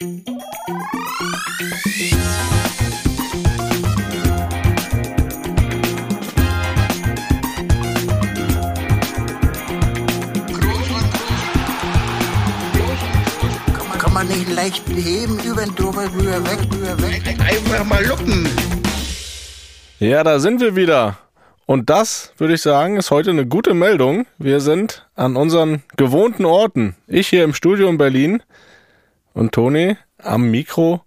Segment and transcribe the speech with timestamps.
[0.00, 0.12] Kann
[14.12, 17.22] man nicht leicht heben, über den drüber, rüber, weg, rüber, weg.
[17.40, 18.48] Einfach mal luppen.
[19.98, 21.18] Ja, da sind wir wieder.
[21.66, 24.26] Und das, würde ich sagen, ist heute eine gute Meldung.
[24.38, 26.94] Wir sind an unseren gewohnten Orten.
[27.08, 28.44] Ich hier im Studio in Berlin
[29.34, 31.02] und Toni am Mikro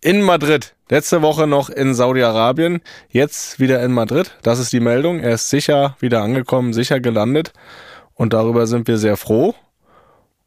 [0.00, 0.74] in Madrid.
[0.90, 4.36] Letzte Woche noch in Saudi-Arabien, jetzt wieder in Madrid.
[4.42, 5.20] Das ist die Meldung.
[5.20, 7.52] Er ist sicher wieder angekommen, sicher gelandet.
[8.14, 9.54] Und darüber sind wir sehr froh.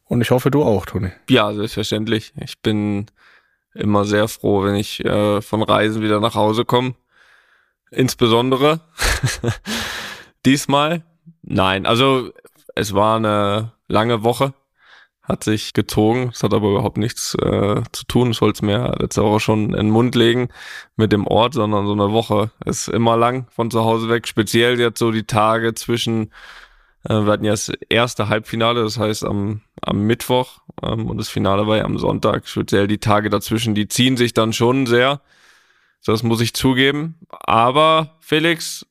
[0.06, 1.12] Und ich hoffe, du auch, Toni.
[1.30, 2.34] Ja, selbstverständlich.
[2.40, 3.08] Ich bin
[3.74, 6.96] immer sehr froh, wenn ich äh, von Reisen wieder nach Hause komme.
[7.92, 8.82] Insbesondere
[10.46, 11.04] diesmal.
[11.42, 12.32] Nein, also
[12.76, 14.54] es war eine lange Woche,
[15.28, 16.32] hat sich gezogen.
[16.34, 18.32] Es hat aber überhaupt nichts äh, zu tun.
[18.32, 20.50] Ich wollte es mir letzte Woche schon in den Mund legen
[20.96, 24.28] mit dem Ort, sondern so eine Woche ist immer lang von zu Hause weg.
[24.28, 26.32] Speziell jetzt so die Tage zwischen
[27.04, 31.30] äh, wir hatten ja das erste Halbfinale, das heißt am, am Mittwoch ähm, und das
[31.30, 32.48] Finale war ja am Sonntag.
[32.48, 35.22] Speziell die Tage dazwischen, die ziehen sich dann schon sehr.
[36.06, 37.16] Das muss ich zugeben.
[37.30, 38.86] Aber Felix,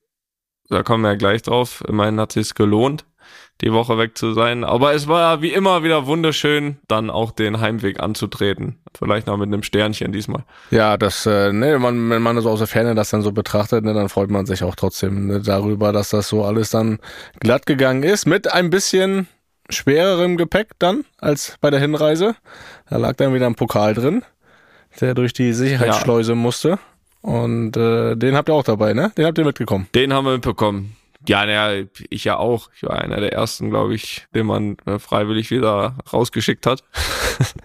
[0.69, 3.07] da kommen wir ja gleich drauf, immerhin hat es gelohnt,
[3.61, 4.65] die Woche weg zu sein.
[4.65, 8.79] Aber es war wie immer wieder wunderschön, dann auch den Heimweg anzutreten.
[8.97, 10.45] Vielleicht noch mit einem Sternchen diesmal.
[10.71, 13.85] Ja, das, äh, ne, man, wenn man so aus der Ferne das dann so betrachtet,
[13.85, 16.99] ne, dann freut man sich auch trotzdem ne, darüber, dass das so alles dann
[17.41, 18.27] glatt gegangen ist.
[18.27, 19.29] Mit ein bisschen
[19.71, 22.37] schwererem Gepäck dann als bei der Hinreise.
[22.89, 24.23] Da lag dann wieder ein Pokal drin,
[25.01, 26.37] der durch die Sicherheitsschleuse ja.
[26.37, 26.79] musste.
[27.23, 29.11] Und äh, den habt ihr auch dabei, ne?
[29.19, 29.89] Den habt ihr mitbekommen.
[29.95, 30.97] Den haben wir mitbekommen.
[31.29, 32.71] Ja, naja, ich ja auch.
[32.77, 36.85] Ich war einer der ersten, glaube ich, den man äh, freiwillig wieder rausgeschickt hat.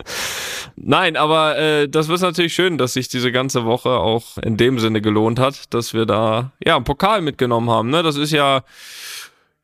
[0.75, 4.79] Nein, aber äh, das ist natürlich schön, dass sich diese ganze Woche auch in dem
[4.79, 7.89] Sinne gelohnt hat, dass wir da ja einen Pokal mitgenommen haben.
[7.89, 8.03] Ne?
[8.03, 8.63] Das ist ja,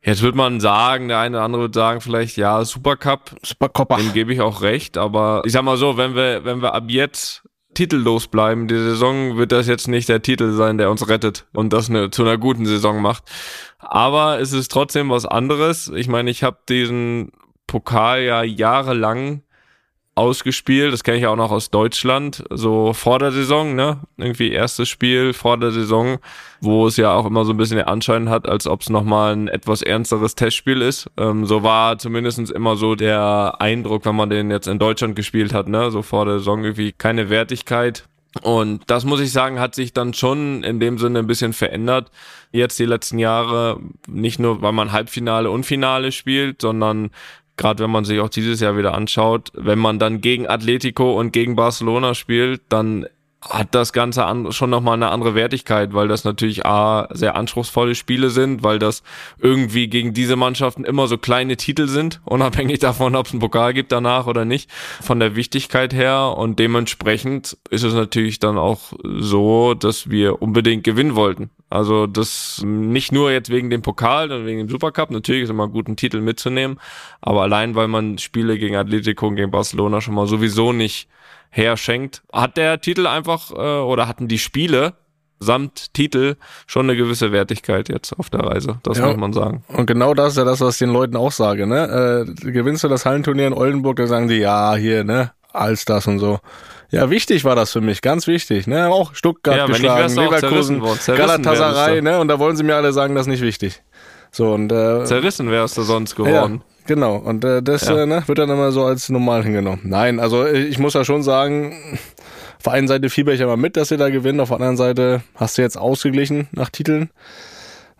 [0.02, 3.36] jetzt wird man sagen, der eine oder andere wird sagen vielleicht, ja, Supercup.
[3.42, 3.96] Supercopper.
[3.96, 6.84] Dem gebe ich auch recht, aber ich sag mal so, wenn wir, wenn wir ab
[6.88, 7.42] jetzt
[7.74, 11.72] titellos bleiben, die Saison wird das jetzt nicht der Titel sein, der uns rettet und
[11.72, 13.24] das eine, zu einer guten Saison macht.
[13.78, 15.88] Aber es ist trotzdem was anderes.
[15.94, 17.32] Ich meine, ich habe diesen
[17.66, 19.42] Pokal ja jahrelang
[20.18, 20.92] ausgespielt.
[20.92, 24.00] Das kenne ich auch noch aus Deutschland, so vor der Saison, ne?
[24.16, 26.18] Irgendwie erstes Spiel vor der Saison,
[26.60, 29.34] wo es ja auch immer so ein bisschen den Anschein hat, als ob es nochmal
[29.34, 31.08] ein etwas ernsteres Testspiel ist.
[31.16, 35.54] Ähm, so war zumindestens immer so der Eindruck, wenn man den jetzt in Deutschland gespielt
[35.54, 35.90] hat, ne?
[35.92, 38.04] So vor der Saison irgendwie keine Wertigkeit.
[38.42, 42.10] Und das muss ich sagen, hat sich dann schon in dem Sinne ein bisschen verändert.
[42.52, 47.10] Jetzt die letzten Jahre, nicht nur, weil man Halbfinale und Finale spielt, sondern
[47.58, 51.32] gerade wenn man sich auch dieses Jahr wieder anschaut, wenn man dann gegen Atletico und
[51.32, 53.06] gegen Barcelona spielt, dann
[53.40, 57.94] hat das Ganze an, schon nochmal eine andere Wertigkeit, weil das natürlich A, sehr anspruchsvolle
[57.94, 59.04] Spiele sind, weil das
[59.38, 63.74] irgendwie gegen diese Mannschaften immer so kleine Titel sind, unabhängig davon, ob es einen Pokal
[63.74, 66.34] gibt danach oder nicht, von der Wichtigkeit her.
[66.36, 71.50] Und dementsprechend ist es natürlich dann auch so, dass wir unbedingt gewinnen wollten.
[71.70, 75.68] Also das nicht nur jetzt wegen dem Pokal und wegen dem Supercup, natürlich ist immer
[75.68, 76.80] gut, einen Titel mitzunehmen,
[77.20, 81.08] aber allein, weil man Spiele gegen Atletico und gegen Barcelona schon mal sowieso nicht
[81.50, 84.94] herschenkt, hat der Titel einfach äh, oder hatten die Spiele
[85.40, 86.34] samt Titel
[86.66, 88.80] schon eine gewisse Wertigkeit jetzt auf der Reise.
[88.82, 89.62] Das ja, muss man sagen.
[89.68, 91.66] Und genau das ist ja das, was ich den Leuten auch sage.
[91.66, 92.26] Ne?
[92.26, 96.06] Äh, gewinnst du das Hallenturnier in Oldenburg, dann sagen die, ja, hier, ne, als das
[96.06, 96.40] und so.
[96.90, 98.66] Ja, wichtig war das für mich, ganz wichtig.
[98.66, 98.88] Ne?
[98.88, 102.18] Auch Stuttgart ja, geschlagen, Leverkusen, Galatasaray, ne?
[102.18, 103.82] Und da wollen sie mir alle sagen, das ist nicht wichtig.
[104.30, 106.62] So und äh, zerrissen wärst du sonst geworden.
[106.62, 107.16] Ja, genau.
[107.16, 108.02] Und äh, das ja.
[108.02, 109.82] äh, ne, wird dann immer so als normal hingenommen.
[109.84, 111.98] Nein, also äh, ich muss ja schon sagen,
[112.56, 114.76] auf der einen Seite fieber ich aber mit, dass ihr da gewinnt, auf der anderen
[114.76, 117.10] Seite hast du jetzt ausgeglichen nach Titeln.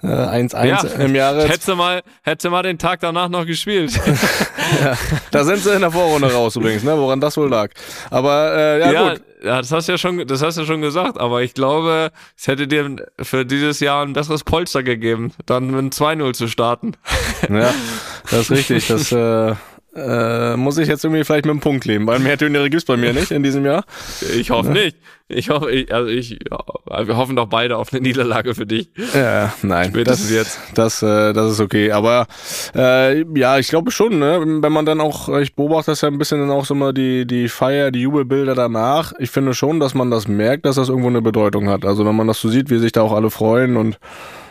[0.03, 1.49] 1-1 äh, ja, im Jahre.
[1.49, 3.93] Hättest du mal, hättest du mal den Tag danach noch gespielt.
[4.83, 4.97] ja,
[5.31, 6.97] da sind sie in der Vorrunde raus übrigens, ne?
[6.97, 7.71] woran das wohl lag.
[8.11, 9.23] Aber äh, ja, ja, gut.
[9.43, 12.47] Ja, das hast du ja schon, das hast du schon gesagt, aber ich glaube, es
[12.47, 16.93] hätte dir für dieses Jahr ein besseres Polster gegeben, dann mit 2-0 zu starten.
[17.49, 17.73] Ja,
[18.31, 18.89] das ist richtig.
[18.89, 19.55] Das äh,
[19.95, 22.97] äh, muss ich jetzt irgendwie vielleicht mit einem Punkt leben, weil mehr Turniere gibt's bei
[22.97, 23.85] mir nicht in diesem Jahr.
[24.35, 24.97] Ich hoffe nicht.
[25.31, 28.89] Ich hoffe, ich, also ich, ja, wir hoffen doch beide auf eine Niederlage für dich.
[29.15, 30.61] Ja, nein, Spätestens das, jetzt.
[30.75, 31.93] Das, äh, das ist okay.
[31.93, 32.27] Aber
[32.75, 34.41] äh, ja, ich glaube schon, ne?
[34.63, 37.27] wenn man dann auch, ich beobachte das ja ein bisschen dann auch so mal die,
[37.27, 39.13] die Feier, die Jubelbilder danach.
[39.19, 41.85] Ich finde schon, dass man das merkt, dass das irgendwo eine Bedeutung hat.
[41.85, 43.99] Also wenn man das so sieht, wie sich da auch alle freuen und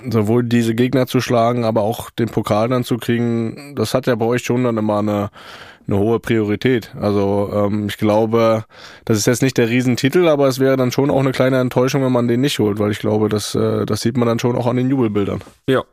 [0.07, 4.13] sowohl diese Gegner zu schlagen, aber auch den Pokal dann zu kriegen, das hat ja
[4.13, 5.29] bei euch schon dann immer eine
[5.87, 6.93] eine, hohe Priorität.
[6.99, 8.65] Also ähm, ich glaube,
[9.05, 12.03] das ist jetzt nicht der Riesentitel, aber es wäre dann schon auch eine kleine Enttäuschung,
[12.03, 14.55] wenn man den nicht holt, weil ich glaube, das, äh, das sieht man dann schon
[14.55, 15.41] auch an den Jubelbildern.
[15.67, 15.83] Ja,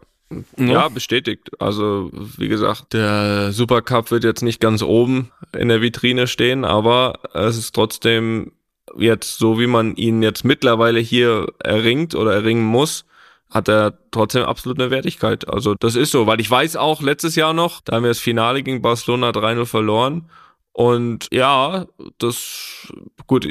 [0.56, 1.50] ja, bestätigt.
[1.61, 7.20] Also, wie gesagt, der Supercup wird jetzt nicht ganz oben in der Vitrine stehen, aber
[7.35, 8.52] es ist trotzdem
[8.96, 13.05] jetzt so, wie man ihn jetzt mittlerweile hier erringt oder erringen muss,
[13.54, 15.48] hat er trotzdem absolut eine Wertigkeit.
[15.48, 18.18] Also, das ist so, weil ich weiß auch letztes Jahr noch, da haben wir das
[18.18, 20.28] Finale gegen Barcelona 3-0 verloren.
[20.72, 21.86] Und ja,
[22.18, 22.92] das,
[23.28, 23.46] gut,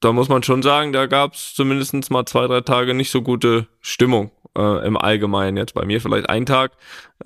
[0.00, 3.22] da muss man schon sagen, da gab es zumindest mal zwei, drei Tage nicht so
[3.22, 5.56] gute Stimmung äh, im Allgemeinen.
[5.56, 6.72] Jetzt bei mir vielleicht ein Tag,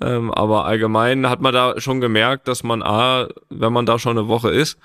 [0.01, 4.17] ähm, aber allgemein hat man da schon gemerkt, dass man A, wenn man da schon
[4.17, 4.77] eine Woche ist,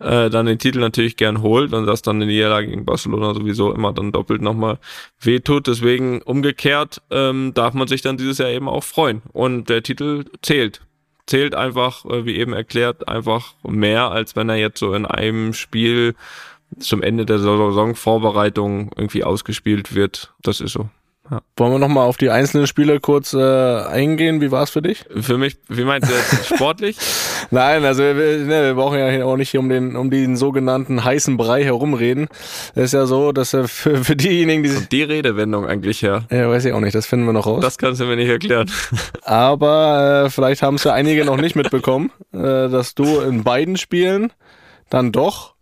[0.00, 3.34] äh, dann den Titel natürlich gern holt und das dann in die Niederlage gegen Barcelona
[3.34, 4.78] sowieso immer dann doppelt nochmal
[5.20, 5.66] wehtut.
[5.66, 9.22] Deswegen umgekehrt ähm, darf man sich dann dieses Jahr eben auch freuen.
[9.32, 10.82] Und der Titel zählt.
[11.26, 15.52] Zählt einfach, äh, wie eben erklärt, einfach mehr, als wenn er jetzt so in einem
[15.52, 16.14] Spiel
[16.78, 20.32] zum Ende der Saisonvorbereitung irgendwie ausgespielt wird.
[20.42, 20.88] Das ist so.
[21.30, 21.42] Ja.
[21.58, 24.40] Wollen wir nochmal auf die einzelnen Spiele kurz äh, eingehen?
[24.40, 25.04] Wie war es für dich?
[25.20, 26.96] Für mich, wie meinst du jetzt sportlich?
[27.50, 31.04] Nein, also wir, ne, wir brauchen ja auch nicht hier um den um den sogenannten
[31.04, 32.28] heißen Brei herumreden.
[32.74, 36.24] Es ist ja so, dass äh, für, für diejenigen, die Kommt die Redewendung eigentlich her?
[36.30, 37.62] Ja, weiß ich auch nicht, das finden wir noch raus.
[37.62, 38.70] Das kannst du mir nicht erklären.
[39.22, 43.76] Aber äh, vielleicht haben es ja einige noch nicht mitbekommen, äh, dass du in beiden
[43.76, 44.32] Spielen
[44.88, 45.54] dann doch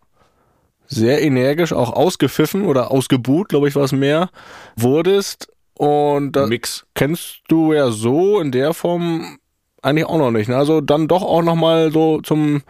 [0.86, 4.30] sehr energisch auch ausgepfiffen oder ausgebuht, glaube ich, war es mehr,
[4.76, 5.48] wurdest
[5.78, 6.86] und das Mix.
[6.94, 9.38] kennst du ja so in der Form
[9.82, 10.48] eigentlich auch noch nicht.
[10.48, 10.56] Ne?
[10.56, 12.62] Also dann doch auch nochmal so zum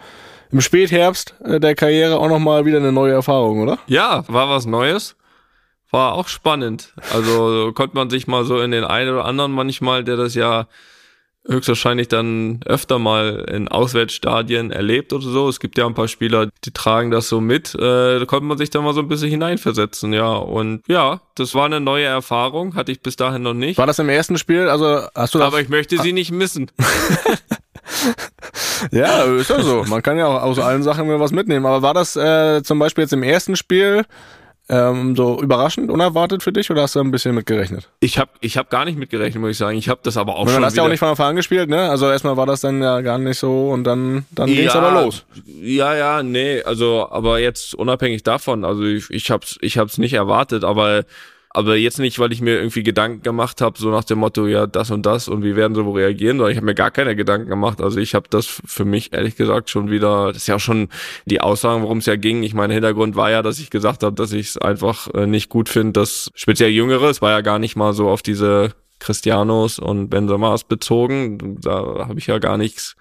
[0.52, 3.78] im Spätherbst äh, der Karriere auch nochmal wieder eine neue Erfahrung, oder?
[3.86, 5.16] Ja, war was Neues.
[5.90, 6.94] War auch spannend.
[7.12, 10.66] Also konnte man sich mal so in den einen oder anderen manchmal, der das ja
[11.48, 15.48] höchstwahrscheinlich dann öfter mal in Auswärtsstadien erlebt oder so.
[15.48, 17.74] Es gibt ja ein paar Spieler, die tragen das so mit.
[17.74, 20.32] Äh, da konnte man sich dann mal so ein bisschen hineinversetzen, ja.
[20.32, 23.78] Und ja, das war eine neue Erfahrung, hatte ich bis dahin noch nicht.
[23.78, 24.68] War das im ersten Spiel?
[24.68, 25.46] Also hast du das?
[25.46, 26.70] Aber ich möchte sie nicht missen.
[28.90, 29.84] ja, ist ja so.
[29.84, 31.66] Man kann ja auch aus allen Sachen mir was mitnehmen.
[31.66, 34.04] Aber war das äh, zum Beispiel jetzt im ersten Spiel
[34.68, 37.88] ähm, so überraschend, unerwartet für dich oder hast du ein bisschen mitgerechnet?
[38.00, 39.78] Ich habe ich hab gar nicht mitgerechnet, muss ich sagen.
[39.78, 40.60] Ich habe das aber auch schon.
[40.60, 41.88] Du hast ja auch nicht von Anfang an gespielt, ne?
[41.88, 45.04] Also erstmal war das dann ja gar nicht so und dann, dann ja, ging's aber
[45.04, 45.24] los.
[45.46, 50.14] Ja, ja, nee, also aber jetzt unabhängig davon, also ich, ich hab's, ich hab's nicht
[50.14, 51.04] erwartet, aber
[51.56, 54.66] aber jetzt nicht, weil ich mir irgendwie Gedanken gemacht habe, so nach dem Motto, ja,
[54.66, 57.16] das und das und wie werden sie wohl reagieren, sondern ich habe mir gar keine
[57.16, 57.80] Gedanken gemacht.
[57.80, 60.90] Also ich habe das für mich ehrlich gesagt schon wieder, das ist ja auch schon
[61.24, 62.42] die Aussagen, worum es ja ging.
[62.42, 65.48] Ich meine, Hintergrund war ja, dass ich gesagt habe, dass ich es einfach äh, nicht
[65.48, 69.78] gut finde, dass speziell Jüngere, es war ja gar nicht mal so auf diese Cristianos
[69.78, 71.58] und Benzema's bezogen.
[71.62, 72.96] Da habe ich ja gar nichts,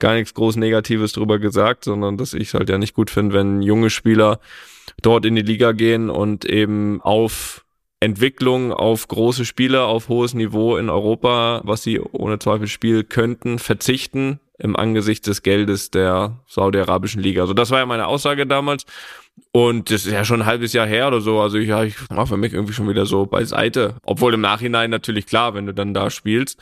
[0.00, 3.62] gar nichts groß Negatives drüber gesagt, sondern dass ich halt ja nicht gut finde, wenn
[3.62, 4.40] junge Spieler
[5.02, 7.62] dort in die Liga gehen und eben auf
[8.02, 13.60] Entwicklung auf große Spiele, auf hohes Niveau in Europa, was sie ohne Zweifel spielen könnten,
[13.60, 17.42] verzichten im Angesicht des Geldes der saudi-arabischen Liga.
[17.42, 18.84] Also das war ja meine Aussage damals.
[19.50, 21.40] Und das ist ja schon ein halbes Jahr her oder so.
[21.40, 23.96] Also ich, ja, ich war für mich irgendwie schon wieder so beiseite.
[24.04, 26.60] Obwohl im Nachhinein natürlich klar, wenn du dann da spielst,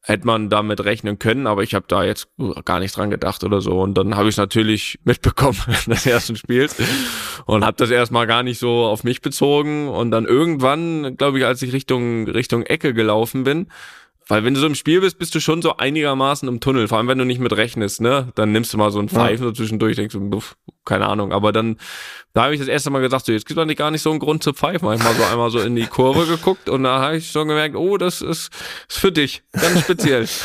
[0.00, 1.46] hätte man damit rechnen können.
[1.46, 2.28] Aber ich habe da jetzt
[2.64, 3.80] gar nicht dran gedacht oder so.
[3.80, 6.76] Und dann habe ich es natürlich mitbekommen des ersten Spiels
[7.46, 9.88] und habe das erstmal gar nicht so auf mich bezogen.
[9.88, 13.66] Und dann irgendwann, glaube ich, als ich Richtung Richtung Ecke gelaufen bin,
[14.28, 16.88] weil wenn du so im Spiel bist, bist du schon so einigermaßen im Tunnel.
[16.88, 18.32] Vor allem, wenn du nicht mit rechnest, ne?
[18.34, 19.50] Dann nimmst du mal so ein Pfeifen ja.
[19.50, 21.32] so zwischendurch, denkst du, pf, keine Ahnung.
[21.32, 21.76] Aber dann,
[22.32, 24.20] da habe ich das erste Mal gesagt, so, jetzt gibt es gar nicht so einen
[24.20, 24.88] Grund zu pfeifen.
[24.88, 27.48] Hab ich mal so einmal so in die Kurve geguckt und da habe ich schon
[27.48, 28.50] gemerkt, oh, das ist,
[28.88, 29.42] ist für dich.
[29.52, 30.26] Ganz speziell.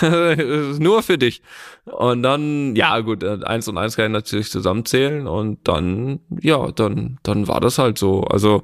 [0.78, 1.42] nur für dich.
[1.84, 7.18] Und dann, ja gut, eins und eins kann ich natürlich zusammenzählen und dann, ja, dann,
[7.22, 8.22] dann war das halt so.
[8.22, 8.62] Also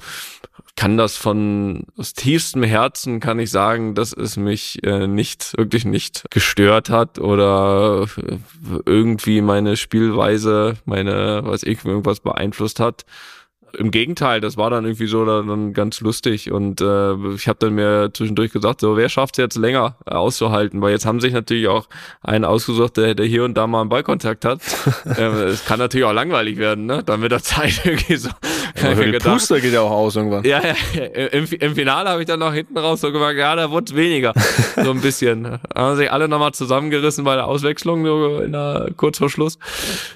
[0.77, 5.85] kann das von aus tiefstem Herzen kann ich sagen, dass es mich äh, nicht wirklich
[5.85, 8.07] nicht gestört hat oder
[8.87, 13.05] irgendwie meine Spielweise, meine was ich irgendwas beeinflusst hat
[13.77, 17.75] im Gegenteil, das war dann irgendwie so dann ganz lustig und äh, ich habe dann
[17.75, 21.69] mir zwischendurch gesagt, so wer schafft es jetzt länger auszuhalten, weil jetzt haben sich natürlich
[21.69, 21.89] auch
[22.23, 24.61] einen ausgesucht, der, der hier und da mal einen Ballkontakt hat.
[25.05, 27.03] äh, es kann natürlich auch langweilig werden, ne?
[27.05, 28.31] Dann mit der Zeit irgendwie so.
[28.75, 30.45] Der Puster geht ja auch aus irgendwann.
[30.45, 33.71] Ja, ja im, im Finale habe ich dann noch hinten raus so gemerkt, ja, da
[33.71, 34.33] wurde weniger,
[34.75, 35.59] so ein bisschen.
[35.75, 39.59] Haben sich alle nochmal zusammengerissen bei der Auswechslung, so in der, kurz vor Schluss,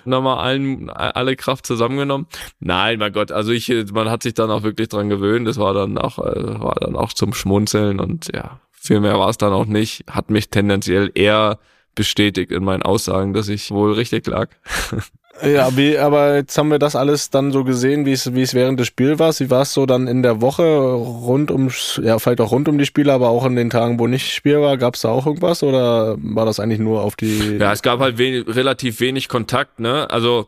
[0.05, 2.27] nochmal allen alle Kraft zusammengenommen.
[2.59, 5.47] Nein, mein Gott, also also ich, man hat sich dann auch wirklich dran gewöhnt.
[5.47, 9.29] Das war dann auch, äh, war dann auch zum Schmunzeln und ja, viel mehr war
[9.29, 10.05] es dann auch nicht.
[10.11, 11.59] Hat mich tendenziell eher
[11.95, 14.49] bestätigt in meinen Aussagen, dass ich wohl richtig lag.
[15.43, 18.55] Ja, wie, aber jetzt haben wir das alles dann so gesehen, wie es, wie es
[18.55, 19.33] während des Spiels war.
[19.39, 21.71] Wie war es so dann in der Woche rund um,
[22.03, 24.61] ja, vielleicht auch rund um die Spiele, aber auch in den Tagen, wo nicht Spiel
[24.61, 27.57] war, gab es da auch irgendwas oder war das eigentlich nur auf die?
[27.59, 30.09] Ja, es gab halt wenig, relativ wenig Kontakt, ne?
[30.09, 30.47] Also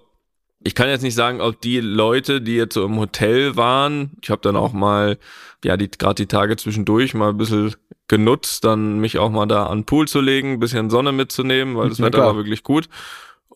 [0.63, 4.31] ich kann jetzt nicht sagen, ob die Leute, die jetzt so im Hotel waren, ich
[4.31, 5.19] habe dann auch mal,
[5.65, 7.75] ja, die gerade die Tage zwischendurch mal ein bisschen
[8.09, 11.77] genutzt, dann mich auch mal da an den Pool zu legen, ein bisschen Sonne mitzunehmen,
[11.77, 12.29] weil das Ja, Wetter klar.
[12.29, 12.89] war wirklich gut.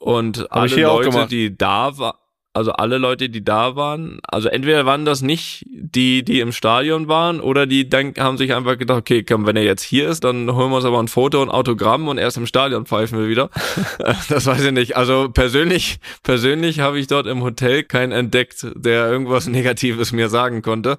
[0.01, 2.15] Und Hab alle Leute, die da waren,
[2.53, 7.07] also alle Leute, die da waren, also entweder waren das nicht die, die im Stadion
[7.07, 10.25] waren, oder die dann haben sich einfach gedacht, okay, komm, wenn er jetzt hier ist,
[10.25, 13.29] dann holen wir uns aber ein Foto und Autogramm und erst im Stadion pfeifen wir
[13.29, 13.51] wieder.
[14.29, 14.97] das weiß ich nicht.
[14.97, 20.63] Also persönlich, persönlich habe ich dort im Hotel keinen entdeckt, der irgendwas Negatives mir sagen
[20.63, 20.99] konnte.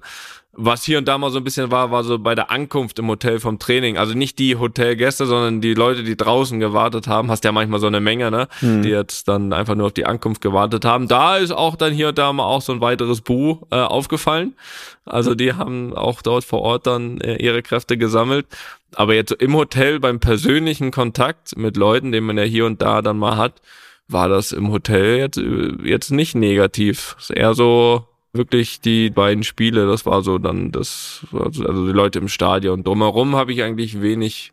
[0.54, 3.08] Was hier und da mal so ein bisschen war, war so bei der Ankunft im
[3.08, 3.96] Hotel vom Training.
[3.96, 7.30] Also nicht die Hotelgäste, sondern die Leute, die draußen gewartet haben.
[7.30, 8.48] Hast ja manchmal so eine Menge, ne?
[8.82, 11.08] Die jetzt dann einfach nur auf die Ankunft gewartet haben.
[11.08, 14.54] Da ist auch dann hier und da mal auch so ein weiteres Bu äh, aufgefallen.
[15.06, 18.46] Also die haben auch dort vor Ort dann äh, ihre Kräfte gesammelt.
[18.94, 22.82] Aber jetzt so im Hotel beim persönlichen Kontakt mit Leuten, den man ja hier und
[22.82, 23.62] da dann mal hat,
[24.06, 27.16] war das im Hotel jetzt, äh, jetzt nicht negativ.
[27.18, 32.18] Ist eher so wirklich die beiden Spiele, das war so dann das, also die Leute
[32.18, 32.82] im Stadion.
[32.82, 34.52] Drumherum habe ich eigentlich wenig,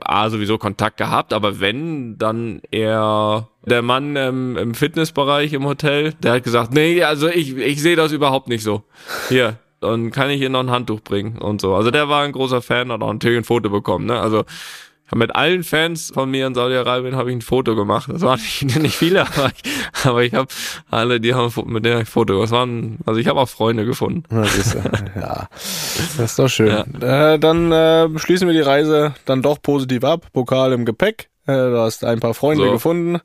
[0.00, 6.14] ah, sowieso Kontakt gehabt, aber wenn, dann eher der Mann ähm, im Fitnessbereich im Hotel,
[6.14, 8.84] der hat gesagt, nee, also ich, ich sehe das überhaupt nicht so.
[9.28, 11.74] Hier, dann kann ich ihr noch ein Handtuch bringen und so.
[11.74, 14.18] Also der war ein großer Fan, hat auch natürlich ein Foto bekommen, ne?
[14.18, 14.44] Also
[15.14, 18.08] mit allen Fans von mir in Saudi-Arabien habe ich ein Foto gemacht.
[18.12, 20.48] Das waren nicht, nicht viele, aber ich, aber ich habe
[20.90, 22.40] alle, die haben mit denen ein Foto.
[22.40, 24.22] Das waren, also ich habe auch Freunde gefunden.
[24.30, 24.78] Na, siehst du.
[25.18, 25.48] ja,
[26.16, 27.00] das ist doch schön.
[27.02, 30.26] Äh, dann äh, schließen wir die Reise dann doch positiv ab.
[30.32, 31.28] Pokal im Gepäck.
[31.46, 32.72] Äh, du hast ein paar Freunde So.
[32.72, 33.18] gefunden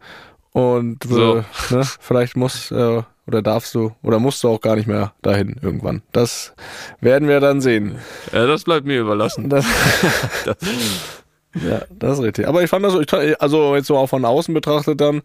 [0.52, 1.44] und So.
[1.70, 5.56] ne, vielleicht musst äh, oder darfst du oder musst du auch gar nicht mehr dahin
[5.62, 6.02] irgendwann.
[6.12, 6.54] Das
[7.02, 7.98] werden wir dann sehen.
[8.32, 9.50] Ja, das bleibt mir überlassen.
[9.50, 9.66] Das,
[11.68, 12.48] ja, das ist richtig.
[12.48, 15.18] Aber ich fand das, so- ich, also jetzt so auch von außen betrachtet dann,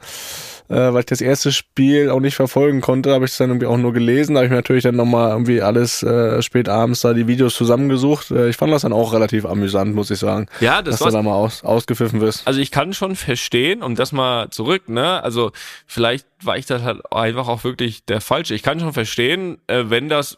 [0.68, 3.66] äh, weil ich das erste Spiel auch nicht verfolgen konnte, habe ich es dann irgendwie
[3.66, 4.34] auch nur gelesen.
[4.34, 7.54] Da habe ich mir natürlich dann nochmal irgendwie alles äh, spät abends da die Videos
[7.54, 8.30] zusammengesucht.
[8.30, 10.46] Äh, ich fand das dann auch relativ amüsant, muss ich sagen.
[10.60, 12.46] Ja, das dass du da mal aus, ausgepfiffen wirst.
[12.46, 15.22] Also ich kann schon verstehen, um das mal zurück, ne?
[15.24, 15.50] Also
[15.86, 18.54] vielleicht war ich das halt einfach auch wirklich der Falsche.
[18.54, 20.36] Ich kann schon verstehen, äh, wenn das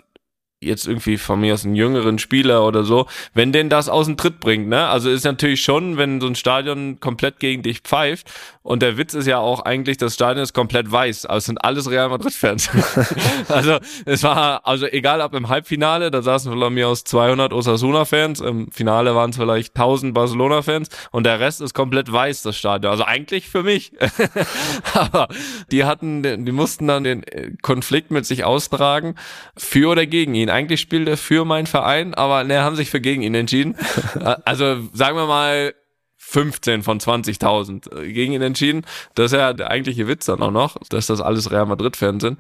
[0.63, 4.17] jetzt irgendwie von mir aus einen jüngeren Spieler oder so, wenn den das aus dem
[4.17, 4.87] Tritt bringt, ne?
[4.89, 8.31] Also ist natürlich schon, wenn so ein Stadion komplett gegen dich pfeift
[8.63, 11.65] und der Witz ist ja auch eigentlich, das Stadion ist komplett weiß, also es sind
[11.65, 12.71] alles Real Madrid-Fans.
[13.49, 18.41] also es war, also egal ob im Halbfinale, da saßen von mir aus 200 Osasuna-Fans,
[18.41, 22.93] im Finale waren es vielleicht 1000 Barcelona-Fans und der Rest ist komplett weiß, das Stadion.
[22.93, 23.93] Also eigentlich für mich.
[24.95, 25.29] Aber
[25.71, 29.17] die hatten, die mussten dann den äh, Konflikt mit sich austragen,
[29.57, 30.51] für oder gegen ihn.
[30.53, 33.77] Eigentlich spielt er für meinen Verein, aber ne, haben sich für gegen ihn entschieden.
[34.21, 35.75] Äh, also sagen wir mal
[36.19, 38.85] 15 von 20.000 gegen ihn entschieden.
[39.15, 42.39] Das ist ja der eigentliche Witz dann auch noch, dass das alles Real Madrid-Fans sind.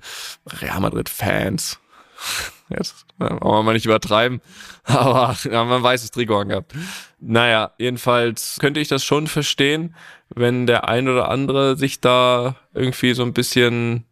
[0.60, 1.78] Real Madrid-Fans.
[2.68, 4.40] Jetzt wollen wir mal nicht übertreiben,
[4.84, 6.72] aber ja, man weiß, das Trikot angehabt.
[7.20, 9.94] Naja, jedenfalls könnte ich das schon verstehen,
[10.28, 14.06] wenn der ein oder andere sich da irgendwie so ein bisschen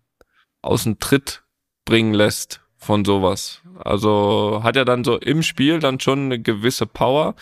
[0.62, 1.42] aus dem Tritt
[1.85, 3.61] bringen lässt von sowas.
[3.79, 7.35] Also hat er dann so im Spiel dann schon eine gewisse Power,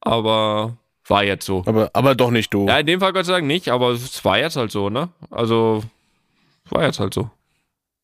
[0.00, 0.76] aber
[1.06, 1.62] war jetzt so.
[1.66, 2.66] Aber, aber doch nicht du.
[2.66, 5.08] Ja, in dem Fall Gott sei Dank nicht, aber es war jetzt halt so, ne?
[5.30, 5.82] Also
[6.70, 7.30] war jetzt halt so.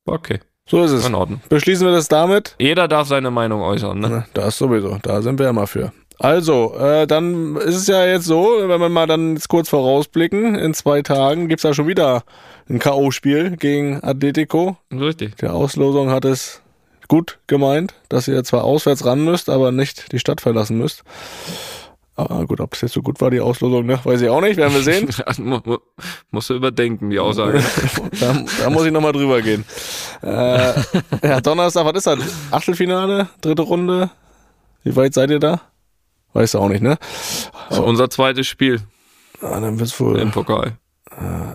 [0.04, 1.06] Okay, So ist es.
[1.06, 1.40] in Ordnung.
[1.48, 2.54] Beschließen wir das damit.
[2.58, 4.26] Jeder darf seine Meinung äußern, ne?
[4.34, 5.92] Das sowieso, da sind wir ja mal für.
[6.20, 10.56] Also, äh, dann ist es ja jetzt so, wenn wir mal dann jetzt kurz vorausblicken,
[10.56, 12.24] in zwei Tagen gibt's ja schon wieder
[12.68, 14.76] ein K.O.-Spiel gegen Atletico.
[14.92, 15.36] Richtig.
[15.36, 16.60] Die Auslosung hat es
[17.08, 21.02] gut gemeint, dass ihr zwar auswärts ran müsst, aber nicht die Stadt verlassen müsst.
[22.16, 24.00] Aber gut, ob es jetzt so gut war, die Auslosung, ne?
[24.02, 25.08] Weiß ich auch nicht, werden wir sehen.
[25.38, 25.78] Mu- mu-
[26.32, 27.62] Musst du überdenken, die Aussage.
[28.20, 29.64] da, da muss ich nochmal drüber gehen.
[30.22, 30.72] Äh,
[31.22, 32.18] ja, Donnerstag, was ist das?
[32.50, 33.28] Achtelfinale?
[33.40, 34.10] Dritte Runde?
[34.82, 35.60] Wie weit seid ihr da?
[36.32, 36.98] Weißt du auch nicht, ne?
[37.70, 38.80] Ist unser zweites Spiel
[39.40, 40.18] Ah, dann wird's wohl.
[40.18, 40.72] im Pokal.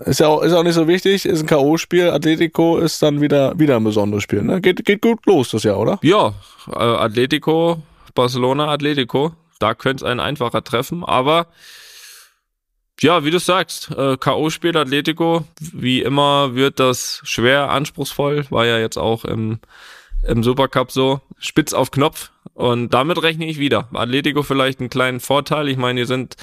[0.04, 2.10] Ist ja auch, ist auch nicht so wichtig, ist ein K.O.-Spiel.
[2.10, 4.60] Atletico ist dann wieder, wieder ein besonderes Spiel, ne?
[4.60, 5.98] Geht, geht gut los das Jahr, oder?
[6.02, 6.34] Ja,
[6.70, 7.82] äh, Atletico,
[8.14, 9.32] Barcelona, Atletico.
[9.60, 11.46] Da könnte es ein einfacher treffen, aber
[13.00, 18.78] ja, wie du sagst, äh, K.O.-Spiel Atletico, wie immer wird das schwer anspruchsvoll, war ja
[18.78, 19.58] jetzt auch im,
[20.26, 21.20] im Supercup so.
[21.38, 22.30] Spitz auf Knopf.
[22.54, 23.88] Und damit rechne ich wieder.
[23.92, 25.68] Atletico vielleicht einen kleinen Vorteil.
[25.68, 26.36] Ich meine, die sind,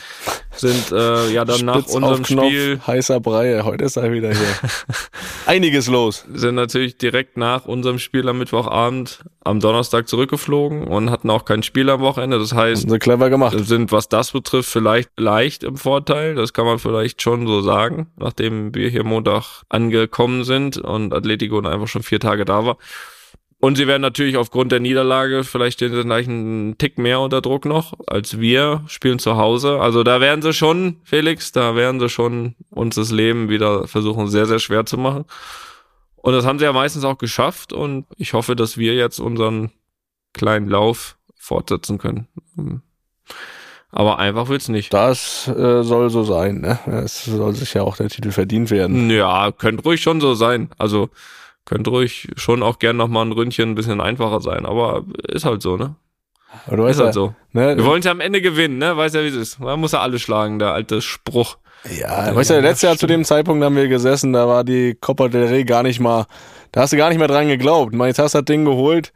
[0.54, 4.48] sind äh, ja dann nach unserem Knopf, Spiel heißer Brei, heute ist er wieder hier.
[5.46, 6.26] Einiges los.
[6.34, 11.64] sind natürlich direkt nach unserem Spiel am Mittwochabend am Donnerstag zurückgeflogen und hatten auch kein
[11.64, 12.40] Spiel am Wochenende.
[12.40, 13.58] Das heißt, So clever gemacht.
[13.60, 16.36] sind, was das betrifft, vielleicht leicht im Vorteil.
[16.36, 21.60] Das kann man vielleicht schon so sagen, nachdem wir hier Montag angekommen sind und Atletico
[21.60, 22.78] einfach schon vier Tage da war.
[23.62, 27.42] Und sie werden natürlich aufgrund der Niederlage, vielleicht stehen sie gleich einen Tick mehr unter
[27.42, 29.80] Druck noch als wir, spielen zu Hause.
[29.80, 34.28] Also da werden sie schon, Felix, da werden sie schon uns das Leben wieder versuchen
[34.28, 35.26] sehr, sehr schwer zu machen.
[36.16, 39.70] Und das haben sie ja meistens auch geschafft und ich hoffe, dass wir jetzt unseren
[40.34, 42.28] kleinen Lauf fortsetzen können.
[43.92, 44.92] Aber einfach wird's nicht.
[44.92, 46.80] Das äh, soll so sein, ne?
[46.88, 49.12] Es soll sich ja auch der Titel verdient werden.
[49.12, 50.70] Ja, könnte ruhig schon so sein.
[50.80, 51.10] Also
[51.66, 54.66] könnte ruhig schon auch gern nochmal ein Ründchen ein bisschen einfacher sein.
[54.66, 55.96] Aber ist halt so, ne?
[56.68, 57.36] Aber du weißt Ist halt ja, so.
[57.54, 57.78] ne?
[57.78, 58.98] Wir wollen ja am Ende gewinnen, ne?
[58.98, 59.60] Weiß ja, wie es ist.
[59.60, 61.58] Man muss ja alle schlagen, der alte Spruch.
[62.00, 65.30] Ja, weißt du, letztes Jahr zu dem Zeitpunkt haben wir gesessen, da war die Copa
[65.30, 66.28] del Rey gar nicht mal,
[66.72, 67.96] da hast du gar nicht mehr dran geglaubt.
[67.96, 69.14] Mal, Jetzt hast du das Ding geholt,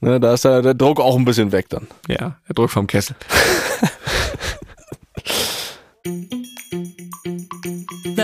[0.00, 1.86] ne, da ist ja der Druck auch ein bisschen weg dann.
[2.08, 3.16] Ja, der Druck vom Kessel.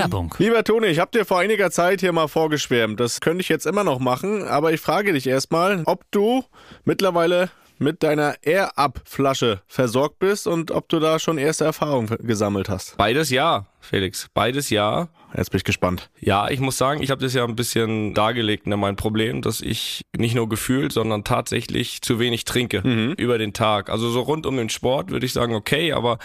[0.01, 0.35] Werbung.
[0.39, 2.99] Lieber Toni, ich habe dir vor einiger Zeit hier mal vorgeschwärmt.
[2.99, 6.43] Das könnte ich jetzt immer noch machen, aber ich frage dich erstmal, ob du
[6.85, 12.97] mittlerweile mit deiner Air-Up-Flasche versorgt bist und ob du da schon erste Erfahrungen gesammelt hast.
[12.97, 14.29] Beides ja, Felix.
[14.33, 15.09] Beides ja.
[15.37, 16.11] Jetzt bin ich gespannt.
[16.19, 19.61] Ja, ich muss sagen, ich habe das ja ein bisschen dargelegt, ne, mein Problem, dass
[19.61, 22.79] ich nicht nur gefühlt, sondern tatsächlich zu wenig trinke
[23.17, 23.91] über den Tag.
[23.91, 26.19] Also so rund um den Sport würde ich sagen, okay, aber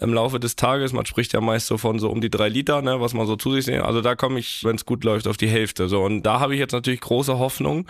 [0.00, 2.82] im Laufe des Tages, man spricht ja meist so von so um die drei Liter,
[2.82, 3.82] ne, was man so zu sich sehen.
[3.82, 5.88] Also da komme ich, wenn es gut läuft, auf die Hälfte.
[5.88, 7.86] So und da habe ich jetzt natürlich große Hoffnung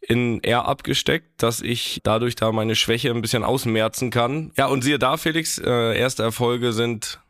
[0.00, 4.52] in R abgesteckt, dass ich dadurch da meine Schwäche ein bisschen ausmerzen kann.
[4.56, 7.20] Ja, und siehe da, Felix, äh, erste Erfolge sind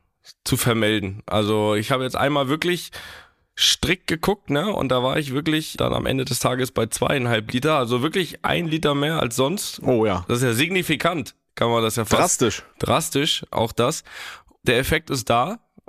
[0.44, 1.22] zu vermelden.
[1.26, 2.90] Also ich habe jetzt einmal wirklich
[3.58, 4.72] strikt geguckt, ne?
[4.72, 8.44] Und da war ich wirklich dann am Ende des Tages bei zweieinhalb Liter, also wirklich
[8.44, 9.82] ein Liter mehr als sonst.
[9.82, 10.24] Oh ja.
[10.28, 12.64] Das ist ja signifikant, kann man das ja fast Drastisch.
[12.78, 14.04] drastisch, auch das.
[14.62, 15.58] Der Effekt ist da.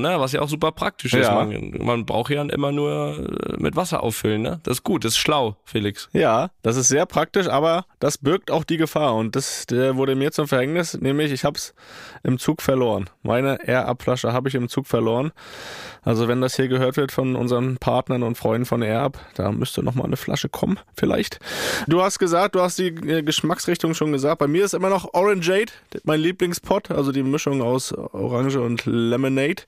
[0.00, 0.18] ne?
[0.20, 1.26] Was ja auch super praktisch ist.
[1.26, 1.44] Ja.
[1.44, 4.60] Man, man braucht ja immer nur äh, mit Wasser auffüllen, ne?
[4.62, 6.08] Das ist gut, das ist schlau, Felix.
[6.12, 10.32] Ja, das ist sehr praktisch, aber das birgt auch die Gefahr und das wurde mir
[10.32, 11.74] zum Verhängnis, nämlich ich habe es
[12.22, 13.10] im Zug verloren.
[13.22, 15.32] Meine Air-Up-Flasche habe ich im Zug verloren.
[16.06, 19.82] Also wenn das hier gehört wird von unseren Partnern und Freunden von Air-Up, da müsste
[19.82, 21.40] noch mal eine Flasche kommen, vielleicht.
[21.88, 24.38] Du hast gesagt, du hast die äh, Geschmacksrichtung schon gesagt.
[24.38, 25.72] Bei mir ist immer noch Orangeade,
[26.04, 29.64] mein Lieblingspot, also die Mischung aus Orange und Lemonade.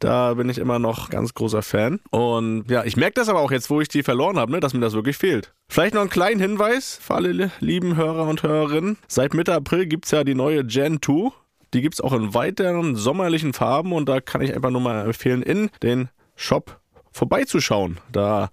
[0.00, 2.00] Da bin ich immer noch ganz großer Fan.
[2.10, 4.74] Und ja, ich merke das aber auch jetzt, wo ich die verloren habe, ne, dass
[4.74, 5.52] mir das wirklich fehlt.
[5.70, 8.98] Vielleicht noch einen kleinen Hinweis für alle li- lieben Hörer und Hörerinnen.
[9.06, 11.30] Seit Mitte April gibt's ja die neue Gen 2.
[11.74, 15.42] Die gibt's auch in weiteren sommerlichen Farben und da kann ich einfach nur mal empfehlen,
[15.42, 16.80] in den Shop
[17.12, 17.98] vorbeizuschauen.
[18.12, 18.50] Da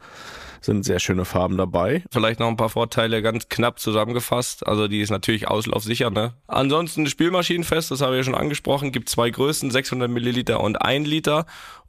[0.61, 2.03] Sind sehr schöne Farben dabei.
[2.11, 4.65] Vielleicht noch ein paar Vorteile ganz knapp zusammengefasst.
[4.65, 6.09] Also die ist natürlich auslaufsicher.
[6.09, 6.33] Ne?
[6.47, 11.07] Ansonsten Spielmaschinenfest, das habe ich ja schon angesprochen, gibt zwei Größen, 600 Milliliter und 1
[11.07, 11.45] Liter.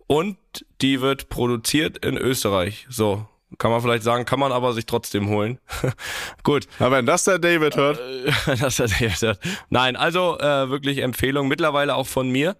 [0.06, 0.36] Und
[0.82, 2.86] die wird produziert in Österreich.
[2.90, 3.26] So,
[3.58, 5.58] kann man vielleicht sagen, kann man aber sich trotzdem holen.
[6.42, 6.66] Gut.
[6.78, 8.00] Aber wenn das der David hört.
[8.60, 9.40] das der David hört.
[9.70, 12.56] Nein, also äh, wirklich Empfehlung, mittlerweile auch von mir.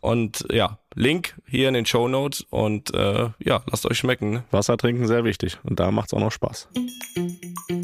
[0.00, 4.30] Und ja, Link hier in den Show Notes und äh, ja, lasst euch schmecken.
[4.30, 4.44] Ne?
[4.52, 6.68] Wasser trinken sehr wichtig und da macht's auch noch Spaß.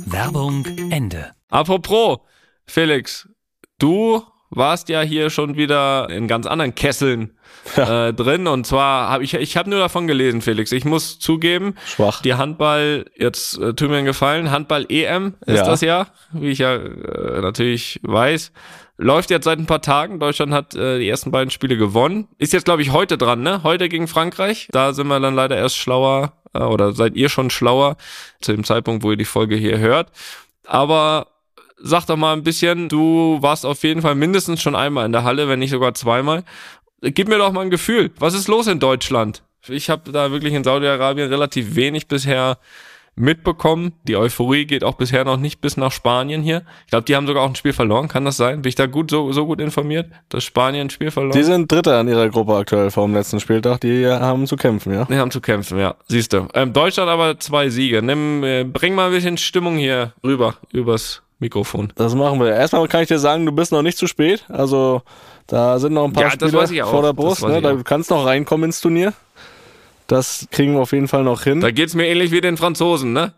[0.06, 1.32] Werbung Ende.
[1.48, 2.18] Apropos,
[2.66, 3.28] Felix,
[3.78, 4.22] du
[4.56, 7.36] warst ja hier schon wieder in ganz anderen Kesseln
[7.76, 10.70] äh, drin und zwar habe ich ich habe nur davon gelesen, Felix.
[10.72, 12.22] Ich muss zugeben, Schwach.
[12.22, 15.64] die Handball jetzt äh, tut mir einen Gefallen, Handball EM ist Ja.
[15.64, 18.52] das ja, wie ich ja äh, natürlich weiß.
[18.96, 20.20] Läuft jetzt seit ein paar Tagen.
[20.20, 22.28] Deutschland hat äh, die ersten beiden Spiele gewonnen.
[22.38, 23.64] Ist jetzt, glaube ich, heute dran, ne?
[23.64, 24.68] Heute gegen Frankreich.
[24.70, 27.96] Da sind wir dann leider erst schlauer, äh, oder seid ihr schon schlauer,
[28.40, 30.12] zu dem Zeitpunkt, wo ihr die Folge hier hört.
[30.64, 31.26] Aber
[31.84, 35.22] sag doch mal ein bisschen, du warst auf jeden Fall mindestens schon einmal in der
[35.22, 36.42] Halle, wenn nicht sogar zweimal.
[37.02, 38.10] Gib mir doch mal ein Gefühl.
[38.18, 39.42] Was ist los in Deutschland?
[39.68, 42.58] Ich habe da wirklich in Saudi-Arabien relativ wenig bisher
[43.16, 43.92] mitbekommen.
[44.04, 46.62] Die Euphorie geht auch bisher noch nicht bis nach Spanien hier.
[46.84, 48.08] Ich glaube, die haben sogar auch ein Spiel verloren.
[48.08, 48.62] Kann das sein?
[48.62, 51.70] Bin ich da gut so, so gut informiert, dass Spanien ein Spiel verloren Die sind
[51.70, 53.80] Dritter in ihrer Gruppe aktuell vor dem letzten Spieltag.
[53.82, 55.04] Die haben zu kämpfen, ja.
[55.04, 55.94] Die haben zu kämpfen, ja.
[56.08, 56.48] Siehst du.
[56.54, 58.02] Ähm, Deutschland aber zwei Siege.
[58.02, 61.92] Nimm, äh, bring mal ein bisschen Stimmung hier rüber, übers Mikrofon.
[61.96, 62.48] Das machen wir.
[62.52, 64.44] Erstmal kann ich dir sagen, du bist noch nicht zu spät.
[64.48, 65.02] Also
[65.46, 67.46] da sind noch ein paar Ja, Spiele vor der Brust.
[67.46, 67.60] Ne?
[67.60, 69.12] du kannst noch reinkommen ins Turnier.
[70.06, 71.60] Das kriegen wir auf jeden Fall noch hin.
[71.60, 73.32] Da geht's mir ähnlich wie den Franzosen, ne?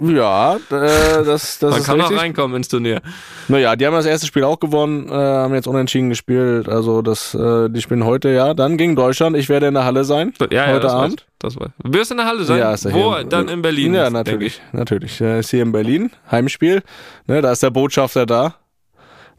[0.00, 2.16] ja, äh, das, das Man ist kann richtig.
[2.16, 3.00] noch reinkommen ins Turnier.
[3.48, 6.68] Naja, die haben das erste Spiel auch gewonnen, äh, haben jetzt unentschieden gespielt.
[6.68, 8.52] Also das, äh, die spielen heute, ja.
[8.52, 9.36] Dann gegen Deutschland.
[9.36, 10.34] Ich werde in der Halle sein.
[10.40, 11.20] Ja, ja, heute das Abend.
[11.20, 11.70] Weiß, das weiß.
[11.82, 12.58] Du wirst in der Halle sein?
[12.58, 13.14] Ja, ist er Wo?
[13.16, 13.24] hier.
[13.24, 13.94] Dann in Berlin.
[13.94, 14.74] Ja, natürlich, ich.
[14.74, 15.20] natürlich.
[15.20, 16.82] Er ist hier in Berlin, Heimspiel.
[17.26, 18.56] Ne, da ist der Botschafter da.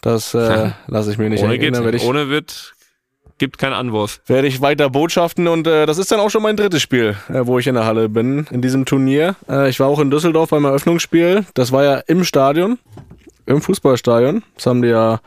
[0.01, 1.93] Das äh, lasse ich mir nicht Ohne geht's erinnern.
[1.93, 2.03] Nicht.
[2.03, 2.73] ich, Ohne wird,
[3.43, 4.21] gibt keinen Anwurf.
[4.25, 7.45] werde ich weiter botschaften und äh, das ist dann auch schon mein drittes Spiel, äh,
[7.45, 9.35] wo ich in der Halle bin in diesem Turnier.
[9.49, 11.45] Äh, ich war auch in Düsseldorf beim Eröffnungsspiel.
[11.53, 12.79] Das war ja im Stadion,
[13.45, 14.43] im Fußballstadion.
[14.55, 15.19] Das haben die ja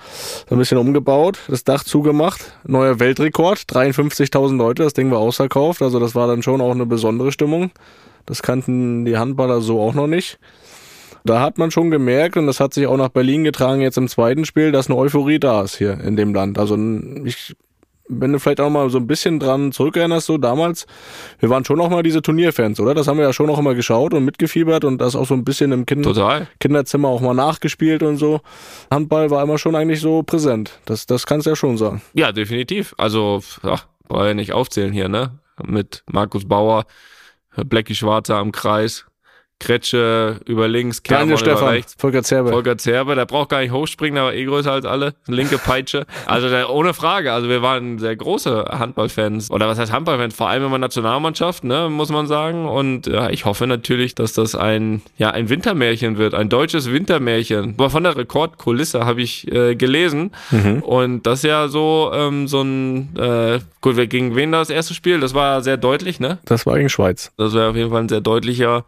[0.49, 2.41] so ein bisschen umgebaut, das Dach zugemacht.
[2.65, 5.83] Neuer Weltrekord, 53.000 Leute, das Ding war ausverkauft.
[5.83, 7.71] Also das war dann schon auch eine besondere Stimmung.
[8.25, 10.39] Das kannten die Handballer so auch noch nicht.
[11.25, 14.09] Da hat man schon gemerkt, und das hat sich auch nach Berlin getragen jetzt im
[14.09, 16.59] zweiten Spiel, dass eine Euphorie da ist hier in dem Land.
[16.59, 16.79] Also
[17.25, 17.55] ich
[18.09, 20.87] wenn du vielleicht auch mal so ein bisschen dran zurückerinnerst, so damals,
[21.39, 22.95] wir waren schon noch mal diese Turnierfans, oder?
[22.95, 25.45] Das haben wir ja schon noch immer geschaut und mitgefiebert und das auch so ein
[25.45, 26.47] bisschen im kind Total.
[26.61, 28.41] Kinderzimmer auch mal nachgespielt und so.
[28.91, 30.79] Handball war immer schon eigentlich so präsent.
[30.85, 32.03] Das, das kannst du ja schon sagen.
[32.15, 32.95] Ja, definitiv.
[32.99, 35.39] Also, ja, brauche ja nicht aufzählen hier, ne?
[35.65, 36.85] Mit Markus Bauer,
[37.57, 39.07] Blackie Schwarzer am Kreis,
[39.59, 41.95] Kretsche über links, Kermann über Stefan, rechts.
[41.99, 42.51] Volker Zerbe.
[42.51, 45.15] Volker Zerbe, der braucht gar nicht hochspringen, der war eh größer als alle.
[45.27, 46.07] Linke Peitsche.
[46.27, 47.33] Also der, ohne Frage.
[47.33, 49.51] Also wir waren sehr große Handballfans.
[49.51, 50.35] Oder was heißt Handballfans?
[50.35, 52.67] Vor allem in der Nationalmannschaft, ne, muss man sagen.
[52.67, 56.35] Und ja, ich hoffe natürlich, dass das ein, ja, ein Wintermärchen wird.
[56.35, 57.75] Ein deutsches Wintermärchen.
[57.79, 60.33] Aber von der Rekordkulisse habe ich äh, gelesen.
[60.83, 64.95] Und das ist ja so, ähm, so ein, äh, gut, gegen wen da das erste
[64.95, 65.21] Spiel?
[65.21, 66.39] Das war sehr deutlich, ne?
[66.45, 67.33] Das war gegen Schweiz.
[67.37, 68.85] Das wäre auf jeden Fall ein sehr deutlicher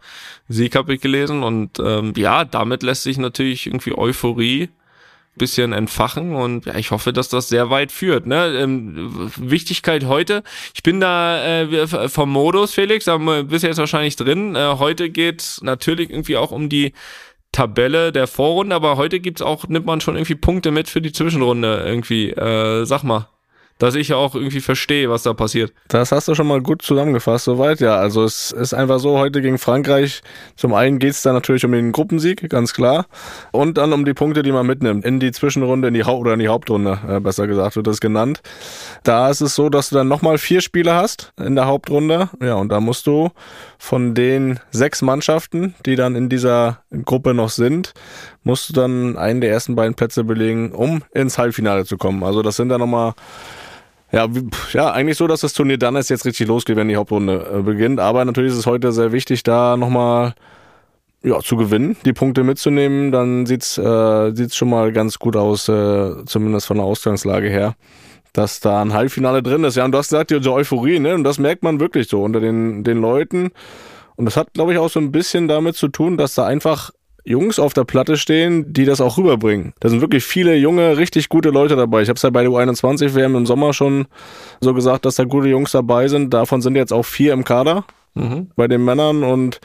[0.47, 1.43] Sieg, habe ich gelesen.
[1.43, 4.69] Und ähm, ja, damit lässt sich natürlich irgendwie Euphorie
[5.39, 8.27] bisschen entfachen und ja, ich hoffe, dass das sehr weit führt.
[8.27, 8.59] Ne?
[8.59, 10.43] Ähm, Wichtigkeit heute,
[10.75, 14.55] ich bin da äh, vom Modus, Felix, da bist du jetzt wahrscheinlich drin.
[14.55, 16.93] Äh, heute geht natürlich irgendwie auch um die
[17.51, 21.11] Tabelle der Vorrunde, aber heute gibt's auch, nimmt man schon irgendwie Punkte mit für die
[21.11, 22.29] Zwischenrunde irgendwie.
[22.29, 23.27] Äh, sag mal,
[23.79, 25.73] dass ich ja auch irgendwie verstehe, was da passiert.
[25.87, 27.95] Das hast du schon mal gut zusammengefasst, soweit, ja.
[27.95, 30.21] Also es ist einfach so, heute gegen Frankreich,
[30.55, 33.07] zum einen geht's da natürlich um den Gruppensieg, ganz klar.
[33.51, 35.05] Und dann um die Punkte, die man mitnimmt.
[35.05, 38.01] In die Zwischenrunde, in die Haupt- oder in die Hauptrunde, äh, besser gesagt, wird das
[38.01, 38.41] genannt.
[39.03, 42.29] Da ist es so, dass du dann nochmal vier Spiele hast in der Hauptrunde.
[42.41, 43.29] Ja, und da musst du
[43.77, 47.93] von den sechs Mannschaften, die dann in dieser Gruppe noch sind,
[48.43, 52.23] musst du dann einen der ersten beiden Plätze belegen, um ins Halbfinale zu kommen.
[52.23, 53.13] Also das sind dann nochmal
[54.11, 54.27] ja,
[54.73, 57.61] ja, eigentlich so, dass das Turnier dann erst jetzt richtig losgeht, wenn die Hauptrunde äh,
[57.61, 57.99] beginnt.
[57.99, 60.33] Aber natürlich ist es heute sehr wichtig, da nochmal
[61.21, 63.11] ja, zu gewinnen, die Punkte mitzunehmen.
[63.11, 67.75] Dann sieht's äh, sieht's schon mal ganz gut aus, äh, zumindest von der Ausgangslage her,
[68.33, 69.75] dass da ein Halbfinale drin ist.
[69.75, 71.13] Ja, und du hast gesagt, diese Euphorie, ne?
[71.13, 73.51] Und das merkt man wirklich so unter den, den Leuten.
[74.15, 76.91] Und das hat, glaube ich, auch so ein bisschen damit zu tun, dass da einfach
[77.23, 79.73] Jungs auf der Platte stehen, die das auch rüberbringen.
[79.79, 82.01] Da sind wirklich viele junge, richtig gute Leute dabei.
[82.01, 84.07] Ich habe es ja bei der U21 WM im Sommer schon
[84.61, 86.33] so gesagt, dass da gute Jungs dabei sind.
[86.33, 87.85] Davon sind jetzt auch vier im Kader.
[88.15, 88.49] Mhm.
[88.55, 89.61] bei den Männern und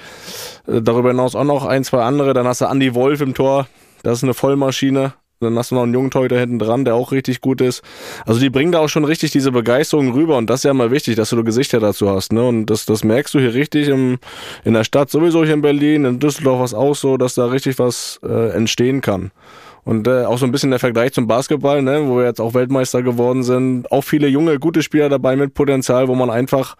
[0.67, 2.35] äh, darüber hinaus auch noch ein, zwei andere.
[2.35, 3.67] Dann hast du Andy Wolf im Tor,
[4.03, 5.15] das ist eine Vollmaschine.
[5.45, 7.83] Dann hast du noch einen jungen Torhüter hinten dran, der auch richtig gut ist.
[8.27, 10.91] Also die bringen da auch schon richtig diese Begeisterung rüber und das ist ja mal
[10.91, 12.33] wichtig, dass du Gesichter dazu hast.
[12.33, 12.45] Ne?
[12.45, 14.19] Und das, das merkst du hier richtig im,
[14.65, 17.79] in der Stadt, sowieso hier in Berlin, in Düsseldorf was auch so, dass da richtig
[17.79, 19.31] was äh, entstehen kann.
[19.85, 22.55] Und äh, auch so ein bisschen der Vergleich zum Basketball, ne, wo wir jetzt auch
[22.55, 23.91] Weltmeister geworden sind.
[23.93, 26.77] Auch viele junge, gute Spieler dabei mit Potenzial, wo man einfach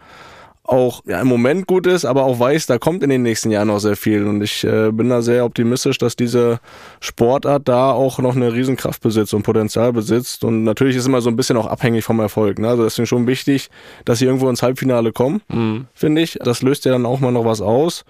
[0.67, 3.69] auch ja, im Moment gut ist, aber auch weiß, da kommt in den nächsten Jahren
[3.69, 4.27] noch sehr viel.
[4.27, 6.59] Und ich äh, bin da sehr optimistisch, dass diese
[7.01, 10.43] Sportart da auch noch eine Riesenkraft besitzt und Potenzial besitzt.
[10.43, 12.59] Und natürlich ist immer so ein bisschen auch abhängig vom Erfolg.
[12.59, 12.69] Ne?
[12.69, 13.69] Also deswegen schon wichtig,
[14.07, 15.87] dass sie irgendwo ins Halbfinale kommen, Mhm.
[15.93, 16.39] finde ich.
[16.43, 18.05] Das löst ja dann auch mal noch was aus.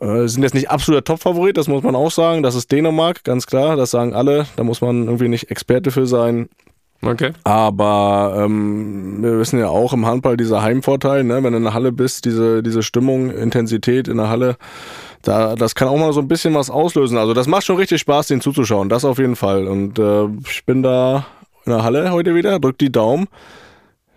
[0.00, 2.42] Äh, sind jetzt nicht absoluter Top-Favorit, das muss man auch sagen.
[2.42, 3.76] Das ist Dänemark, ganz klar.
[3.76, 4.46] Das sagen alle.
[4.56, 6.48] Da muss man irgendwie nicht Experte für sein.
[7.02, 7.32] Okay.
[7.44, 11.42] Aber ähm, wir wissen ja auch im Handball dieser Heimvorteil, ne?
[11.42, 14.56] wenn du in der Halle bist, diese, diese Stimmung, Intensität in der Halle,
[15.22, 17.18] da, das kann auch mal so ein bisschen was auslösen.
[17.18, 19.66] Also das macht schon richtig Spaß, den zuzuschauen, das auf jeden Fall.
[19.66, 21.26] Und äh, ich bin da
[21.64, 23.26] in der Halle heute wieder, drück die Daumen.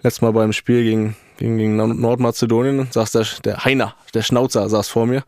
[0.01, 4.87] Letztes Mal beim Spiel gegen, gegen, gegen Nordmazedonien, saß der, der Heiner, der Schnauzer, saß
[4.87, 5.23] vor mir.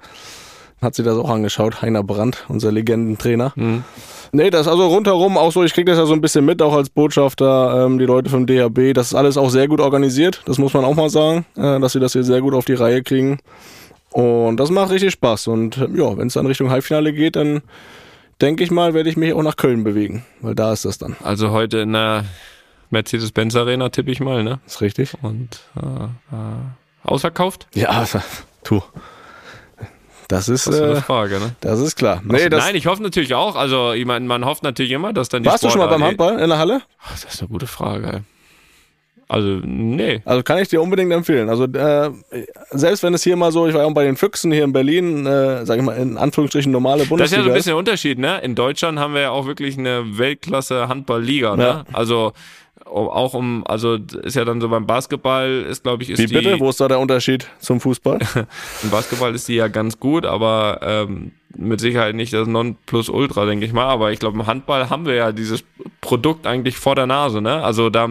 [0.82, 3.54] Hat sich das auch angeschaut, Heiner Brandt, unser Legendentrainer.
[3.56, 3.84] Mhm.
[4.34, 6.62] Nee, das ist also rundherum auch so, ich krieg das ja so ein bisschen mit,
[6.62, 10.42] auch als Botschafter, ähm, die Leute vom DHB, das ist alles auch sehr gut organisiert,
[10.46, 12.74] das muss man auch mal sagen, äh, dass sie das hier sehr gut auf die
[12.74, 13.40] Reihe kriegen.
[14.12, 15.48] Und das macht richtig Spaß.
[15.48, 17.62] Und äh, ja, wenn es dann Richtung Halbfinale geht, dann
[18.42, 21.16] denke ich mal, werde ich mich auch nach Köln bewegen, weil da ist das dann.
[21.24, 22.26] Also heute in der
[22.90, 24.60] Mercedes-Benz Arena tippe ich mal, ne?
[24.66, 25.14] Ist richtig?
[25.22, 27.68] Und äh, äh, ausverkauft?
[27.74, 28.06] Ja,
[28.64, 28.82] tu.
[30.32, 31.56] Das ist, Das ist eine äh, Frage, ne?
[31.60, 32.22] das ist klar.
[32.24, 33.58] Nee, das, Nein, ich hoffe natürlich auch.
[33.58, 36.00] Also, ich meine, man hofft natürlich immer, dass dann die warst du schon mal beim
[36.02, 36.82] Sportart- Handball in der Halle?
[37.04, 38.24] Ach, Das ist eine gute Frage.
[39.32, 40.22] Also, nee.
[40.26, 41.48] Also kann ich dir unbedingt empfehlen.
[41.48, 42.12] Also äh,
[42.72, 45.26] selbst wenn es hier mal so, ich war auch bei den Füchsen hier in Berlin,
[45.26, 47.40] äh, sage ich mal in Anführungsstrichen normale Das ist Bundesliga.
[47.40, 48.42] ja so ein bisschen der Unterschied, ne?
[48.42, 51.64] In Deutschland haben wir ja auch wirklich eine Weltklasse Handballliga, ne?
[51.64, 51.86] Ja.
[51.94, 52.34] Also
[52.86, 56.34] auch um, also ist ja dann so beim Basketball ist, glaube ich, ist Wie die
[56.34, 56.60] bitte?
[56.60, 58.20] Wo ist da der Unterschied zum Fußball?
[58.84, 63.66] im Basketball ist die ja ganz gut, aber ähm, mit Sicherheit nicht das Nonplusultra, denke
[63.66, 63.86] ich mal.
[63.86, 65.64] Aber ich glaube, im Handball haben wir ja dieses
[66.02, 67.64] Produkt eigentlich vor der Nase, ne?
[67.64, 68.10] Also da,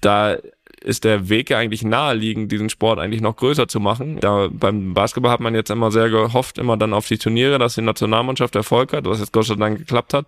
[0.00, 0.36] da
[0.80, 4.18] ist der Weg ja eigentlich naheliegend, diesen Sport eigentlich noch größer zu machen.
[4.20, 7.76] Da beim Basketball hat man jetzt immer sehr gehofft, immer dann auf die Turniere, dass
[7.76, 10.26] die Nationalmannschaft Erfolg hat, was jetzt Gott sei Dank geklappt hat.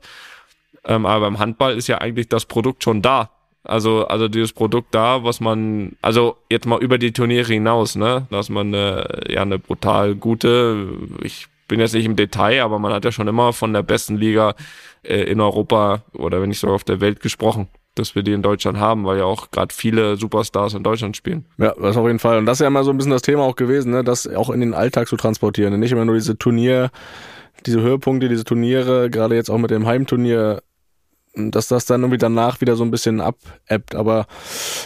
[0.84, 3.30] Ähm, aber beim Handball ist ja eigentlich das Produkt schon da.
[3.64, 8.26] Also, also dieses Produkt da, was man, also jetzt mal über die Turniere hinaus, ne,
[8.30, 10.86] dass man eine, ja eine brutal gute,
[11.22, 14.18] ich bin jetzt nicht im Detail, aber man hat ja schon immer von der besten
[14.18, 14.54] Liga
[15.02, 18.42] äh, in Europa oder wenn nicht sogar auf der Welt gesprochen, dass wir die in
[18.42, 21.46] Deutschland haben, weil ja auch gerade viele Superstars in Deutschland spielen.
[21.58, 22.38] ja, das auf jeden Fall.
[22.38, 24.02] Und das ist ja immer so ein bisschen das Thema auch gewesen, ne?
[24.04, 25.78] das auch in den Alltag zu transportieren.
[25.78, 26.90] Nicht immer nur diese Turnier,
[27.66, 30.62] diese Höhepunkte, diese Turniere, gerade jetzt auch mit dem Heimturnier,
[31.36, 33.94] dass das dann irgendwie danach wieder so ein bisschen abebbt.
[33.94, 34.26] Aber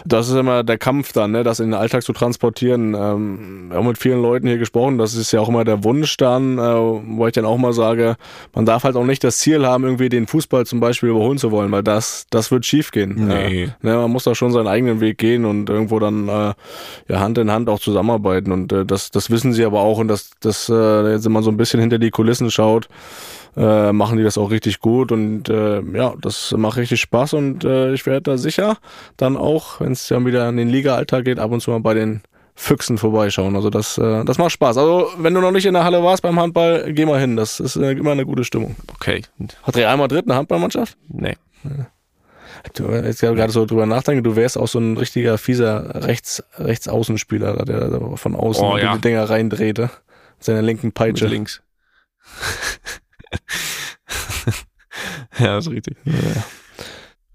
[0.05, 2.95] das ist immer der Kampf dann, ne, das in den Alltag zu transportieren.
[2.95, 6.17] Ähm, wir haben mit vielen Leuten hier gesprochen, das ist ja auch immer der Wunsch
[6.17, 8.17] dann, äh, wo ich dann auch mal sage,
[8.55, 11.51] man darf halt auch nicht das Ziel haben, irgendwie den Fußball zum Beispiel überholen zu
[11.51, 13.27] wollen, weil das, das wird schief gehen.
[13.27, 13.65] Nee.
[13.65, 16.55] Äh, ne, man muss da schon seinen eigenen Weg gehen und irgendwo dann äh,
[17.09, 18.53] ja, Hand in Hand auch zusammenarbeiten.
[18.53, 21.43] Und äh, das, das wissen sie aber auch und das, das äh, jetzt wenn man
[21.43, 22.89] so ein bisschen hinter die Kulissen schaut,
[23.59, 27.65] äh, machen die das auch richtig gut und äh, ja, das macht richtig Spaß und
[27.65, 28.77] äh, ich werde da sicher
[29.17, 31.95] dann auch, wenn es dann wieder in den Liga-Alltag geht, ab und zu mal bei
[31.95, 32.23] den
[32.55, 33.55] Füchsen vorbeischauen.
[33.57, 34.79] Also das, äh, das macht Spaß.
[34.79, 37.37] Also wenn du noch nicht in der Halle warst beim Handball, geh mal hin.
[37.37, 38.77] Das ist äh, immer eine gute Stimmung.
[38.95, 39.23] Okay.
[39.63, 40.97] Hat Real Madrid eine Handballmannschaft?
[41.09, 41.37] Nee.
[42.75, 47.65] Du, jetzt gerade so drüber nachdenken, du wärst auch so ein richtiger fieser Rechts, Rechtsaußenspieler,
[47.65, 48.97] der von außen Oh, die ja.
[48.97, 49.83] Dinger reindrehte.
[49.83, 51.27] Mit seiner linken Mit Peitsche.
[51.27, 51.63] links.
[55.39, 55.97] ja, ist richtig.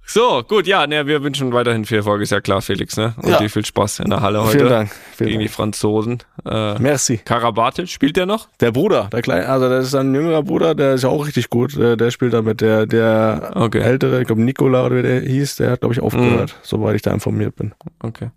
[0.05, 3.15] So, gut, ja, ne, wir wünschen weiterhin viel Erfolg, ist ja klar, Felix, ne?
[3.17, 3.37] Und Ja.
[3.39, 4.91] dir viel Spaß in der Halle heute Vielen Dank.
[5.15, 5.55] Vielen gegen die Dank.
[5.55, 6.19] Franzosen.
[6.45, 7.17] Äh, Merci.
[7.17, 8.47] Karabatic, spielt der noch?
[8.59, 11.49] Der Bruder, der kleine, also das ist ein jüngerer Bruder, der ist ja auch richtig
[11.49, 11.75] gut.
[11.77, 13.79] Der, der spielt da mit der, der Okay.
[13.79, 16.57] ältere, ich glaube Nikola oder wie der hieß, der hat, glaube ich, aufgehört, Mhm.
[16.61, 17.73] soweit ich da informiert bin.
[17.99, 18.29] Okay.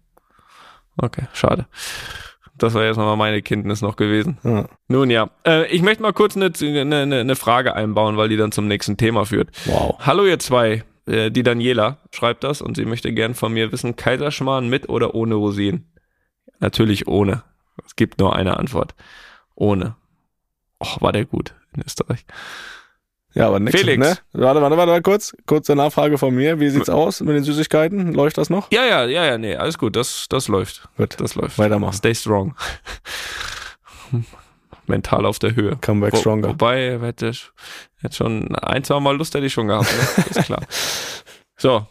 [0.97, 1.67] Okay, schade.
[2.59, 4.39] Das war jetzt nochmal meine Kenntnis noch gewesen.
[4.43, 4.67] Ja.
[4.89, 8.53] Nun ja, äh, ich möchte mal kurz eine, eine, eine Frage einbauen, weil die dann
[8.53, 9.51] zum nächsten Thema führt.
[9.67, 9.97] Wow.
[10.01, 13.97] Hallo ihr zwei, äh, die Daniela schreibt das und sie möchte gern von mir wissen,
[13.97, 15.93] Kaiserschmarrn mit oder ohne Rosinen?
[16.59, 17.43] Natürlich ohne.
[17.85, 18.95] Es gibt nur eine Antwort.
[19.55, 19.97] Ohne.
[20.83, 22.25] Och, war der gut in Österreich.
[23.37, 23.79] Ja, aber nix.
[23.79, 23.99] Felix.
[23.99, 24.17] Ne?
[24.33, 25.37] Warte, warte, warte, kurz.
[25.45, 26.59] Kurze Nachfrage von mir.
[26.59, 28.15] Wie sieht's aus mit den Süßigkeiten?
[28.15, 28.73] Läuft das noch?
[28.73, 30.89] Ja, ja, ja, ja, nee, alles gut, das, das läuft.
[30.97, 31.21] Gut.
[31.21, 31.59] Das läuft.
[31.59, 31.93] Weitermachen.
[31.93, 32.55] Stay strong.
[34.87, 35.77] Mental auf der Höhe.
[35.85, 36.49] Come back Wo, stronger.
[36.49, 37.51] Wobei, hätte ich
[38.01, 40.25] hätte schon ein, zwei Mal Lust hätte ich schon gehabt, ne?
[40.31, 40.63] ist klar.
[41.59, 41.87] So,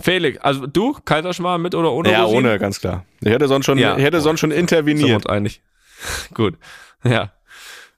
[0.00, 2.46] Felix, also du, Kaiserschmarrn mit oder ohne ja, Rosinen?
[2.46, 3.04] ohne, ganz klar.
[3.20, 3.96] Ich hätte sonst schon, Ja.
[3.96, 5.16] ich hätte sonst schon Sind wir interveniert.
[5.16, 5.60] uns einig.
[6.34, 6.54] Gut.
[7.02, 7.32] Ja.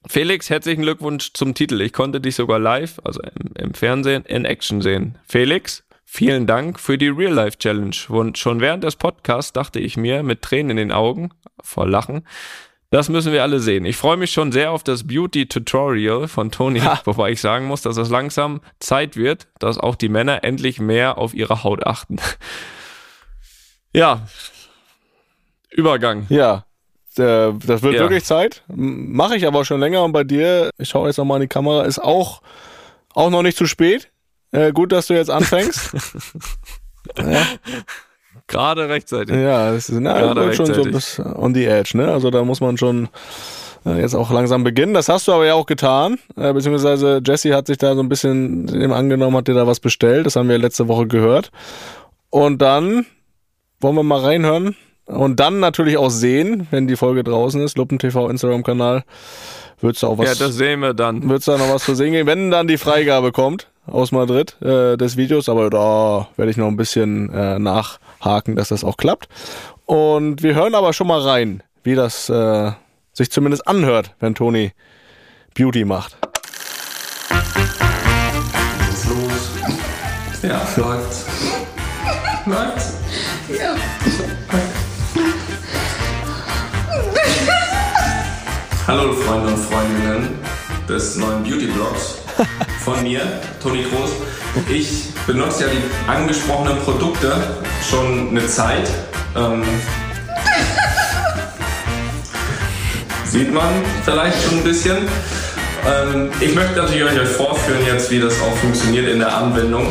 [0.07, 1.81] Felix, herzlichen Glückwunsch zum Titel.
[1.81, 5.19] Ich konnte dich sogar live, also im, im Fernsehen, in Action sehen.
[5.29, 7.97] Felix, vielen Dank für die Real-Life-Challenge.
[8.09, 11.31] Und schon während des Podcasts dachte ich mir mit Tränen in den Augen,
[11.63, 12.27] vor Lachen,
[12.91, 13.85] das müssen wir alle sehen.
[13.85, 17.97] Ich freue mich schon sehr auf das Beauty-Tutorial von Toni, wobei ich sagen muss, dass
[17.97, 22.17] es langsam Zeit wird, dass auch die Männer endlich mehr auf ihre Haut achten.
[23.93, 24.29] Ja.
[25.71, 26.27] Übergang.
[26.29, 26.65] Ja.
[27.21, 28.01] Äh, Das wird Ja.
[28.01, 28.63] wirklich Zeit.
[28.69, 31.83] Mache ich aber schon länger und bei dir, ich schaue jetzt nochmal in die Kamera,
[31.85, 32.43] ist auch,
[33.15, 34.11] auch noch nicht zu spät.
[34.53, 35.93] Äh, gut, dass du jetzt anfängst.
[38.47, 39.35] Gerade rechtzeitig.
[39.37, 40.93] ja, es ist na, Gerade schon so rechtzeitig.
[40.93, 42.11] bis on the edge, ne?
[42.11, 43.09] Also da muss man schon
[43.87, 44.93] äh, jetzt auch langsam beginnen.
[44.93, 48.09] Das hast du aber ja auch getan, äh, beziehungsweise Jesse hat sich da so ein
[48.09, 50.27] bisschen dem angenommen, hat dir da was bestellt.
[50.27, 51.53] Das haben wir letzte Woche gehört.
[52.31, 53.07] Und dann
[53.81, 54.75] wollen wir mal reinhören
[55.11, 59.03] und dann natürlich auch sehen, wenn die Folge draußen ist, Luppen TV Instagram-Kanal,
[59.81, 61.29] wird's da auch was Ja, das sehen wir dann.
[61.29, 64.57] wird es da noch was zu sehen geben, wenn dann die Freigabe kommt aus Madrid
[64.63, 68.97] äh, des Videos, aber da werde ich noch ein bisschen äh, nachhaken, dass das auch
[68.97, 69.29] klappt.
[69.87, 72.71] Und wir hören aber schon mal rein, wie das äh,
[73.13, 74.73] sich zumindest anhört, wenn Toni
[75.55, 76.17] Beauty macht.
[80.43, 81.27] Ja, läuft.
[82.47, 82.90] läuft.
[88.91, 90.39] Hallo Freunde und Freundinnen
[90.89, 92.17] des neuen Beauty-Blogs
[92.85, 93.21] von mir,
[93.63, 94.11] Toni Groß.
[94.69, 97.41] Ich benutze ja die angesprochenen Produkte
[97.89, 98.91] schon eine Zeit.
[99.37, 99.63] Ähm,
[103.27, 103.69] sieht man
[104.05, 105.07] vielleicht schon ein bisschen.
[105.87, 109.87] Ähm, ich möchte natürlich euch vorführen jetzt, wie das auch funktioniert in der Anwendung.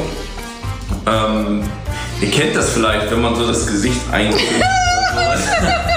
[1.07, 1.63] Ähm,
[2.19, 4.62] ihr kennt das vielleicht, wenn man so das Gesicht einkriegt.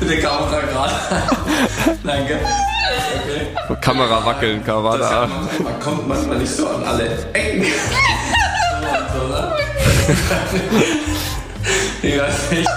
[0.00, 0.92] Bitte Kamera gerade.
[2.04, 2.38] Danke.
[3.68, 3.76] Okay.
[3.80, 5.20] Kamera wackeln, Das Kamera.
[5.22, 7.66] hat man, man kommt manchmal nicht so an alle Ecken.
[12.02, 12.68] Ich weiß nicht.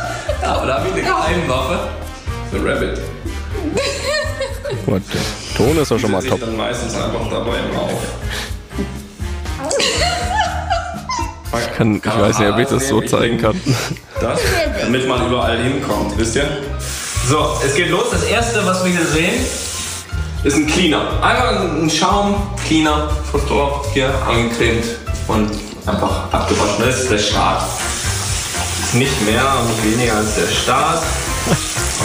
[0.42, 1.80] Aber da habe ich eine Geheimwaffe.
[2.52, 3.00] The Rabbit.
[4.86, 6.40] Gut, der Ton ist doch schon mal top.
[6.40, 8.02] ich dann meistens einfach dabei immer auf.
[11.60, 13.60] Ich, kann, ich weiß nicht, ob ich das so zeigen kann.
[14.20, 14.40] Das,
[14.82, 16.48] damit man überall hinkommt, wisst ihr?
[17.28, 18.06] So, es geht los.
[18.12, 19.46] Das erste, was wir hier sehen,
[20.44, 21.22] ist ein Cleaner.
[21.24, 24.86] Einfach ein Schaum-Cleaner, Fuß drauf, hier eingecremt
[25.28, 25.52] und
[25.86, 26.86] einfach abgewaschen.
[26.86, 27.64] Das ist der Start.
[28.84, 31.04] Ist nicht mehr und nicht weniger als der Start.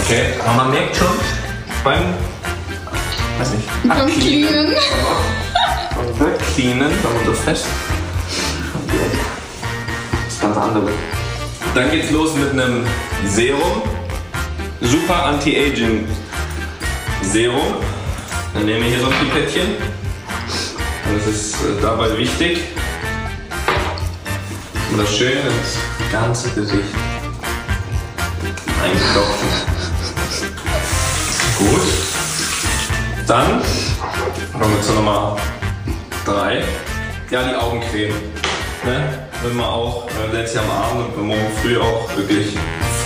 [0.04, 1.08] Okay, aber man merkt schon
[1.82, 2.02] beim,
[3.38, 4.74] weiß nicht, Beim Cleanen.
[5.96, 7.64] beim Wegcleanen, wenn man so fest.
[10.12, 10.90] Das ist ganz andere.
[11.76, 12.86] Dann geht's los mit einem
[13.26, 13.82] Serum.
[14.80, 16.08] Super Anti-Aging
[17.20, 17.74] Serum.
[18.54, 19.76] Dann nehmen wir hier so ein Pipettchen.
[21.06, 22.60] Und das ist äh, dabei wichtig.
[24.90, 25.78] Und das schön ins
[26.10, 26.94] ganze Gesicht
[28.82, 29.48] einklopfen.
[31.58, 31.82] Gut.
[33.26, 33.60] Dann
[34.58, 35.36] kommen wir zur Nummer
[36.24, 36.64] 3.
[37.30, 38.14] Ja, die Augencreme.
[38.86, 39.25] Ne?
[39.46, 42.56] Wenn man auch, wenn man letztes Jahr am Abend und morgen früh auch wirklich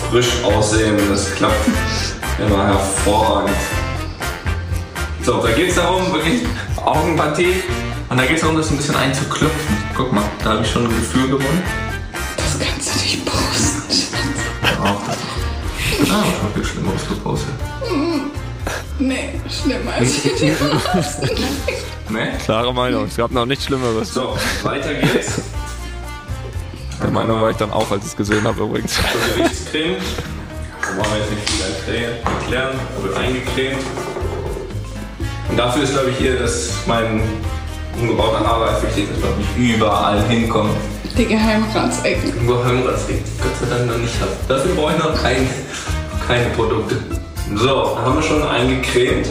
[0.09, 1.68] frisch aussehen, das klappt
[2.38, 3.55] immer hervorragend.
[5.22, 6.40] So, da geht es darum, wirklich
[6.83, 7.62] Augenpartie.
[8.09, 9.76] Und da geht es darum, das ein bisschen einzuklopfen.
[9.94, 11.62] Guck mal, da habe ich schon ein Gefühl gewonnen.
[12.38, 13.83] Das kannst du nicht posten.
[14.83, 15.18] Auch das.
[16.11, 17.55] Ah, ich habe viel Schlimmeres gepostet.
[18.98, 20.53] Nee, schlimmer als ich die
[22.12, 22.33] Ne?
[22.42, 23.05] Klare Meinung.
[23.05, 24.14] Es gab noch nichts Schlimmeres.
[24.14, 25.42] So, weiter geht's.
[27.02, 28.94] Der Meinung war ich dann auch, als ich es gesehen habe übrigens.
[28.94, 29.04] zur
[29.36, 29.96] Gewichtscreme.
[30.80, 32.78] Da wollen wir jetzt nicht viel erklären.
[32.96, 33.84] Da wird eingecremt.
[35.48, 37.22] Und dafür ist, glaube ich, hier, dass mein
[37.98, 40.70] umgebauter Haarreif wichtig ist, dass ich überall hinkomme.
[41.16, 42.32] Die Geheimratsecken.
[42.64, 43.26] Heimratz liegt.
[43.42, 44.30] Gott sei Dank noch nicht habe.
[44.48, 45.48] Dafür brauche ich noch kein,
[46.27, 46.96] keine Produkte.
[47.56, 49.27] So, dann haben wir schon eingecremt.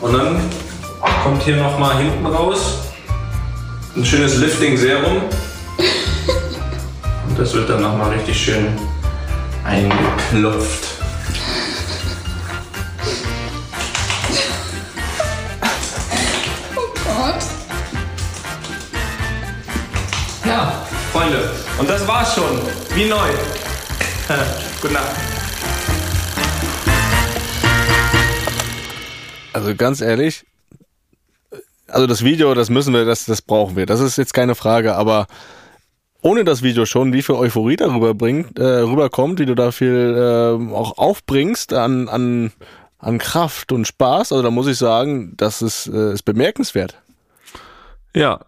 [0.00, 0.40] Und dann
[1.22, 2.78] kommt hier nochmal hinten raus
[3.94, 5.22] ein schönes Lifting-Serum.
[7.32, 8.78] Und das wird dann nochmal richtig schön
[9.64, 10.98] eingeklopft.
[16.76, 17.42] Oh Gott.
[20.44, 21.50] Ja, Freunde.
[21.78, 22.60] Und das war's schon.
[22.94, 23.16] Wie neu.
[24.82, 25.16] Gute Nacht.
[29.54, 30.44] Also ganz ehrlich,
[31.88, 33.86] also das Video, das müssen wir, das, das brauchen wir.
[33.86, 35.26] Das ist jetzt keine Frage, aber
[36.22, 40.14] ohne das Video schon, wie viel Euphorie darüber bringt, äh, rüberkommt, wie du da viel
[40.16, 42.52] äh, auch aufbringst an, an,
[42.98, 46.96] an Kraft und Spaß, also da muss ich sagen, das ist, äh, ist bemerkenswert.
[48.14, 48.40] Ja,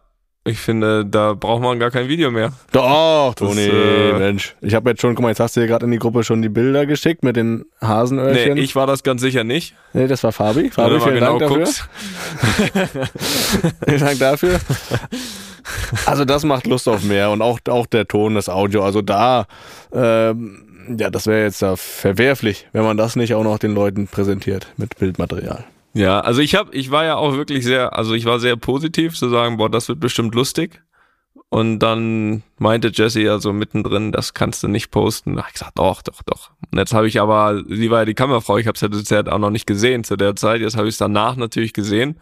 [0.47, 2.53] ich finde, da braucht man gar kein Video mehr.
[2.71, 4.55] Doch, Toni, äh, Mensch.
[4.61, 6.43] Ich habe jetzt schon, guck mal, jetzt hast du dir gerade in die Gruppe schon
[6.43, 8.59] die Bilder geschickt mit den Nee, Hasenöhrchen.
[8.59, 9.75] ich war das ganz sicher nicht.
[9.95, 10.71] nee das war Fabi.
[10.71, 12.99] Fabi, Wenn du mal vielen genau Dank dafür.
[13.89, 14.61] Vielen Dank dafür.
[16.07, 18.85] Also das macht Lust auf mehr und auch, auch der Ton, das Audio.
[18.85, 19.47] Also da,
[19.93, 24.07] ähm, ja, das wäre jetzt da verwerflich, wenn man das nicht auch noch den Leuten
[24.07, 25.65] präsentiert mit Bildmaterial.
[25.95, 29.15] Ja, also ich habe, ich war ja auch wirklich sehr, also ich war sehr positiv
[29.15, 30.83] zu sagen, boah, das wird bestimmt lustig.
[31.51, 35.37] Und dann meinte Jessie ja so mittendrin, das kannst du nicht posten.
[35.37, 36.51] Da ich gesagt, doch, doch, doch.
[36.73, 39.39] Und jetzt habe ich aber, sie war ja die Kammerfrau, ich habe es ja auch
[39.39, 40.61] noch nicht gesehen zu der Zeit.
[40.61, 42.19] Jetzt habe ich es danach natürlich gesehen.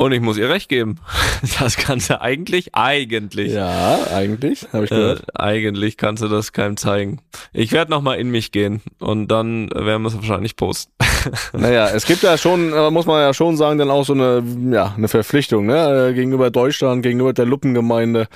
[0.00, 0.96] Und ich muss ihr recht geben.
[1.58, 3.52] Das kannst du eigentlich, eigentlich.
[3.52, 5.24] Ja, eigentlich, habe ich Äh, gehört.
[5.38, 7.20] eigentlich kannst du das keinem zeigen.
[7.52, 10.90] Ich werde nochmal in mich gehen und dann werden wir es wahrscheinlich posten.
[11.52, 14.42] Naja, es gibt ja schon, äh, muss man ja schon sagen, dann auch so eine,
[14.70, 18.26] ja, eine Verpflichtung, ne, äh, gegenüber Deutschland, gegenüber der Luppengemeinde.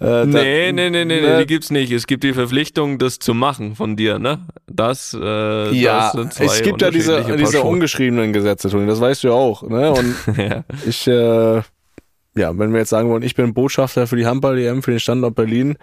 [0.00, 1.92] Äh, Nee, nee, nee, nee, ne, die gibt's nicht.
[1.92, 4.40] Es gibt die Verpflichtung, das zu machen von dir, ne?
[4.66, 9.28] Das, äh, Ja, das es gibt ja diese, diese ungeschriebenen Gesetze, Toni, das weißt du
[9.28, 9.62] ja auch.
[9.62, 9.92] Ne?
[9.92, 10.64] Und ja.
[10.86, 11.56] ich, äh,
[12.36, 15.34] ja, wenn wir jetzt sagen wollen, ich bin Botschafter für die Handball-EM, für den Standort
[15.34, 15.76] Berlin,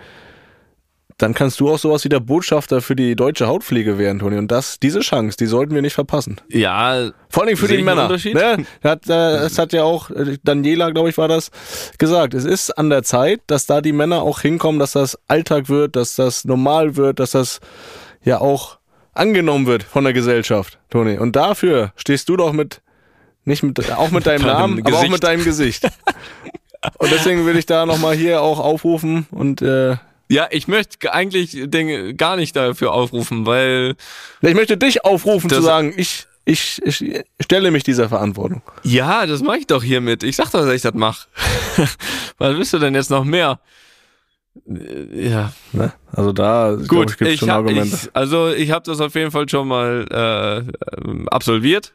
[1.18, 4.38] dann kannst du auch sowas wie der Botschafter für die deutsche Hautpflege werden, Toni.
[4.38, 6.41] Und das, diese Chance, die sollten wir nicht verpassen.
[6.49, 8.07] ja, Vor allem für die Männer.
[8.09, 8.66] Ne?
[8.84, 11.51] Hat, äh, es hat ja auch, äh, Daniela, glaube ich, war das,
[11.97, 12.34] gesagt.
[12.34, 15.95] Es ist an der Zeit, dass da die Männer auch hinkommen, dass das Alltag wird,
[15.95, 17.59] dass das normal wird, dass das
[18.24, 18.80] ja auch
[19.14, 21.18] angenommen wird von der Gesellschaft, Toni.
[21.18, 22.82] Und dafür stehst du doch mit,
[23.45, 25.11] nicht mit, auch mit deinem Namen, aber auch Gesicht.
[25.11, 25.88] mit deinem Gesicht.
[26.97, 29.95] Und deswegen will ich da nochmal hier auch aufrufen und äh,
[30.34, 33.95] ja, ich möchte eigentlich den, gar nicht dafür aufrufen, weil
[34.41, 38.61] ich möchte dich aufrufen zu sagen, ich, ich, ich stelle mich dieser Verantwortung.
[38.84, 40.23] ja, das mache ich doch hiermit.
[40.23, 41.27] Ich sag doch, dass ich das mache.
[42.38, 43.59] Was willst du denn jetzt noch mehr?
[44.67, 45.93] Äh, Ja, Ne?
[46.11, 47.95] Also da Gut, ich, schon hab, Argumente.
[47.95, 51.93] ich, also ich habe das auf jeden Fall schon mal äh, ähm, absolviert.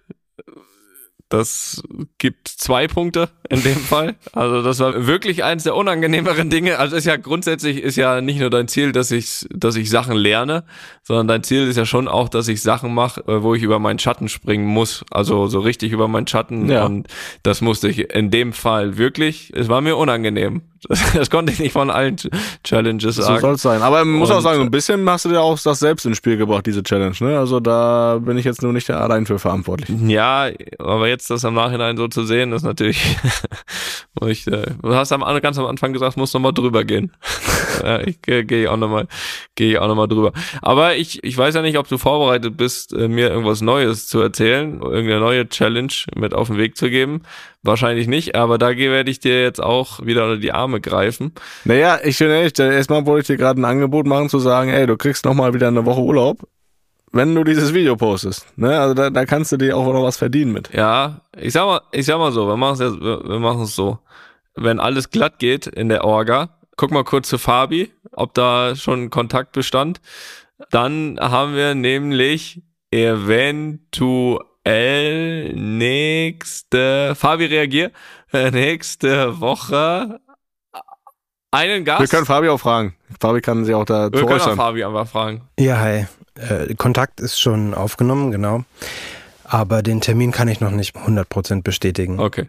[1.31, 1.83] Das
[2.17, 4.15] gibt zwei Punkte in dem Fall.
[4.33, 6.79] Also das war wirklich eins der unangenehmeren Dinge.
[6.79, 10.17] Also ist ja grundsätzlich ist ja nicht nur dein Ziel, dass ich, dass ich Sachen
[10.17, 10.65] lerne,
[11.03, 13.79] sondern dein Ziel ist ja schon auch, dass ich Sachen mache, äh, wo ich über
[13.79, 15.05] meinen Schatten springen muss.
[15.11, 16.71] Also so richtig über meinen Schatten.
[16.71, 16.87] Ja.
[16.87, 17.09] Und
[17.43, 19.53] das musste ich in dem Fall wirklich.
[19.55, 20.63] Es war mir unangenehm.
[20.89, 22.31] Das, das konnte ich nicht von allen Ch-
[22.65, 23.41] Challenges So sagen.
[23.41, 23.83] soll es sein.
[23.83, 26.07] Aber man muss auch Und- sagen, so ein bisschen hast du dir auch das selbst
[26.07, 27.17] ins Spiel gebracht, diese Challenge.
[27.21, 27.39] Ne?
[27.39, 29.91] Also da bin ich jetzt nur nicht allein für verantwortlich.
[30.07, 30.49] Ja,
[30.79, 33.17] aber jetzt das am Nachhinein so zu sehen, ist natürlich.
[34.21, 37.13] wo ich, äh, du hast am, ganz am Anfang gesagt, muss noch mal drüber gehen.
[37.83, 39.07] ja, ich gehe geh auch noch mal,
[39.55, 40.33] gehe auch drüber.
[40.63, 44.21] Aber ich, ich weiß ja nicht, ob du vorbereitet bist, äh, mir irgendwas Neues zu
[44.21, 47.23] erzählen, irgendeine neue Challenge mit auf den Weg zu geben.
[47.63, 51.33] Wahrscheinlich nicht, aber da werde ich dir jetzt auch wieder unter die Arme greifen.
[51.65, 54.87] Naja, ich bin ehrlich, erstmal wollte ich dir gerade ein Angebot machen, zu sagen, ey,
[54.87, 56.47] du kriegst nochmal wieder eine Woche Urlaub,
[57.13, 58.47] wenn du dieses Video postest.
[58.57, 58.79] Ne?
[58.79, 60.73] Also da, da kannst du dir auch noch was verdienen mit.
[60.73, 63.63] Ja, ich sag mal, ich sag mal so, wir machen es jetzt, wir wir machen
[63.63, 63.99] es so.
[64.55, 69.11] Wenn alles glatt geht in der Orga, guck mal kurz zu Fabi, ob da schon
[69.11, 70.01] Kontakt bestand.
[70.71, 74.41] Dann haben wir nämlich eventuell
[75.55, 77.93] nächste, Fabi reagier,
[78.33, 80.21] äh, nächste Woche
[81.51, 82.01] einen Gast.
[82.01, 82.95] Wir können Fabi auch fragen.
[83.21, 84.57] Fabi kann sich auch da wir können auch.
[84.57, 85.43] Fabi einfach fragen.
[85.59, 86.07] Ja, hi.
[86.39, 88.65] Äh, Kontakt ist schon aufgenommen, genau.
[89.45, 92.21] Aber den Termin kann ich noch nicht 100% bestätigen.
[92.21, 92.49] Okay,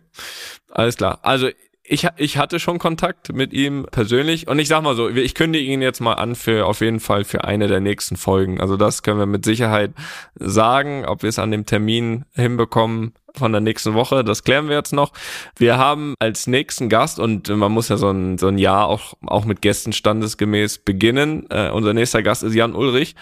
[0.69, 1.19] alles klar.
[1.21, 1.49] Also
[1.89, 5.65] ich, ich hatte schon Kontakt mit ihm persönlich und ich sag mal so, ich kündige
[5.65, 8.61] ihn jetzt mal an für auf jeden Fall für eine der nächsten Folgen.
[8.61, 9.91] Also das können wir mit Sicherheit
[10.35, 14.75] sagen, ob wir es an dem Termin hinbekommen von der nächsten Woche, das klären wir
[14.75, 15.11] jetzt noch.
[15.57, 19.13] Wir haben als nächsten Gast und man muss ja so ein, so ein Jahr auch,
[19.25, 21.45] auch mit Gästen standesgemäß beginnen.
[21.49, 23.15] Äh, unser nächster Gast ist Jan Ulrich,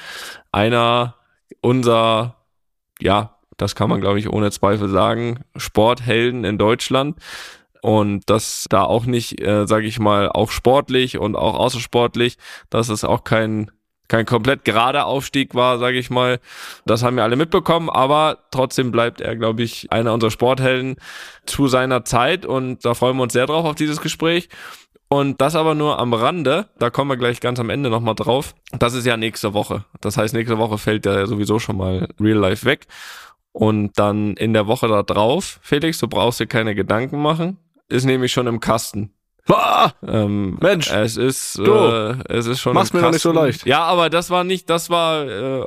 [0.51, 1.15] einer
[1.61, 2.35] unser,
[2.99, 7.17] ja, das kann man glaube ich ohne Zweifel sagen, Sporthelden in Deutschland
[7.81, 12.37] und das da auch nicht, äh, sage ich mal, auch sportlich und auch außersportlich,
[12.69, 13.71] das ist auch kein
[14.07, 16.39] kein komplett gerader Aufstieg war, sage ich mal.
[16.85, 20.95] Das haben wir alle mitbekommen, aber trotzdem bleibt er, glaube ich, einer unserer Sporthelden
[21.45, 24.49] zu seiner Zeit und da freuen wir uns sehr drauf auf dieses Gespräch.
[25.09, 28.55] Und das aber nur am Rande, da kommen wir gleich ganz am Ende nochmal drauf.
[28.77, 29.85] Das ist ja nächste Woche.
[30.01, 32.87] Das heißt, nächste Woche fällt ja sowieso schon mal Real Life weg.
[33.53, 38.05] Und dann in der Woche da drauf, Felix, du brauchst dir keine Gedanken machen, ist
[38.05, 39.13] nämlich schon im Kasten.
[39.49, 42.73] Ah, Ähm, Mensch, es ist, du, äh, es ist schon.
[42.73, 43.65] mach's mir doch nicht so leicht.
[43.65, 45.63] Ja, aber das war nicht, das war äh,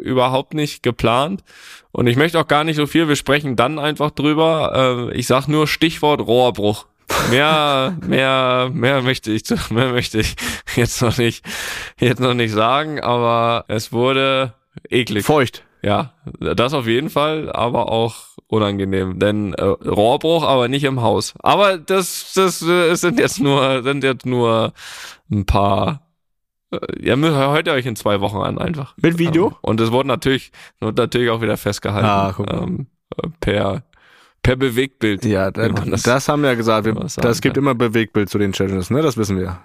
[0.00, 1.42] überhaupt nicht geplant.
[1.90, 3.08] Und ich möchte auch gar nicht so viel.
[3.08, 5.08] Wir sprechen dann einfach drüber.
[5.10, 6.86] Äh, ich sag nur Stichwort Rohrbruch.
[7.30, 10.36] Mehr, mehr, mehr möchte ich, mehr möchte ich
[10.76, 11.44] jetzt noch nicht,
[11.98, 13.00] jetzt noch nicht sagen.
[13.00, 14.54] Aber es wurde
[14.88, 15.24] eklig.
[15.24, 15.64] feucht.
[15.82, 18.14] Ja, das auf jeden Fall, aber auch
[18.46, 21.34] unangenehm, denn äh, Rohrbruch, aber nicht im Haus.
[21.42, 24.72] Aber das, das äh, sind jetzt nur, sind jetzt nur
[25.30, 26.06] ein paar.
[26.70, 28.94] Äh, ja, hört ihr euch in zwei Wochen an einfach.
[29.02, 29.48] Mit Video?
[29.48, 32.62] Ähm, Und es wurde natürlich, wird natürlich auch wieder festgehalten Ah, guck mal.
[32.62, 32.86] ähm,
[33.20, 33.82] äh, per
[34.42, 35.24] per Bewegtbild.
[35.24, 36.84] Ja, das, das- haben wir ja gesagt.
[36.84, 37.62] Wir, das gibt kann.
[37.62, 39.00] immer Bewegtbild zu den Challenges, ne?
[39.00, 39.60] Das wissen wir.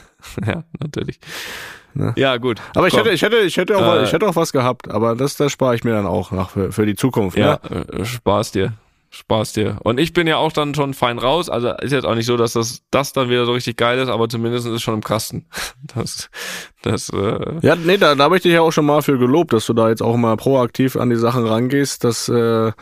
[0.46, 1.20] ja, natürlich.
[1.94, 2.12] Ne?
[2.16, 2.60] Ja, gut.
[2.74, 3.04] Aber ich Komm.
[3.04, 4.90] hätte, ich hätte, ich hätte auch, Äh, was, ich hätte auch was gehabt.
[4.90, 7.36] Aber das, das spare ich mir dann auch noch für, für die Zukunft.
[7.38, 7.86] Ja, Ne?
[8.00, 8.72] äh, Spaß dir.
[9.14, 9.76] Spaß dir.
[9.82, 11.50] Und ich bin ja auch dann schon fein raus.
[11.50, 14.08] Also ist jetzt auch nicht so, dass das, das dann wieder so richtig geil ist,
[14.08, 15.44] aber zumindest ist es schon im Kasten.
[15.94, 16.30] Das,
[16.80, 19.52] das, äh, Ja, nee, da, da habe ich dich ja auch schon mal für gelobt,
[19.52, 22.04] dass du da jetzt auch mal proaktiv an die Sachen rangehst.
[22.04, 22.72] Das, äh,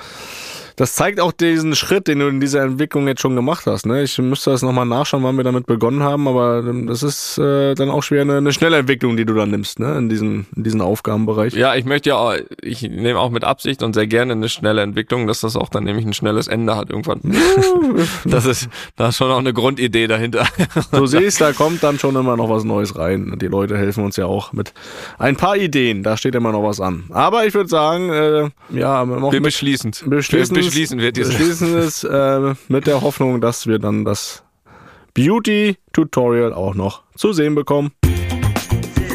[0.80, 3.84] das zeigt auch diesen Schritt, den du in dieser Entwicklung jetzt schon gemacht hast.
[3.84, 4.02] Ne?
[4.02, 7.74] Ich müsste das nochmal nachschauen, wann wir damit begonnen haben, aber ähm, das ist äh,
[7.74, 9.98] dann auch schwer eine, eine schnelle Entwicklung, die du dann nimmst, ne?
[9.98, 11.52] in, diesem, in diesem Aufgabenbereich.
[11.52, 14.80] ja, ich möchte ja auch, ich nehme auch mit Absicht und sehr gerne eine schnelle
[14.80, 17.20] Entwicklung, dass das auch dann nämlich ein schnelles Ende hat irgendwann.
[18.24, 20.46] das ist, da ist schon auch eine Grundidee dahinter.
[20.92, 23.36] Du siehst, da kommt dann schon immer noch was Neues rein.
[23.40, 24.72] Die Leute helfen uns ja auch mit
[25.18, 26.02] ein paar Ideen.
[26.02, 27.04] Da steht immer noch was an.
[27.10, 29.92] Aber ich würde sagen, äh, ja, Wir mit- beschließen
[30.70, 30.74] es.
[30.74, 31.30] beschließen, wir beschließen wir diese.
[31.30, 34.42] beschließen es äh, mit der Hoffnung, dass wir dann das
[35.14, 37.92] Beauty-Tutorial auch noch zu sehen bekommen.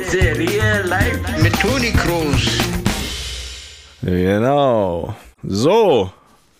[0.10, 2.48] Serie live mit Toni Kroos.
[4.02, 5.16] Genau.
[5.44, 6.12] So,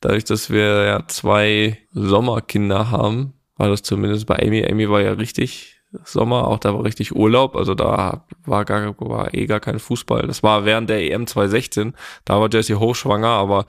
[0.00, 4.66] dadurch, dass wir ja zwei Sommerkinder haben, war das zumindest bei Amy.
[4.66, 9.32] Amy war ja richtig Sommer, auch da war richtig Urlaub, also da war gar, war
[9.34, 10.26] eh gar kein Fußball.
[10.26, 13.66] Das war während der EM 2016, da war Jessie hochschwanger, aber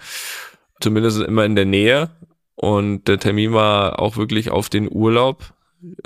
[0.79, 2.09] zumindest immer in der Nähe.
[2.55, 5.53] Und der Termin war auch wirklich auf den Urlaub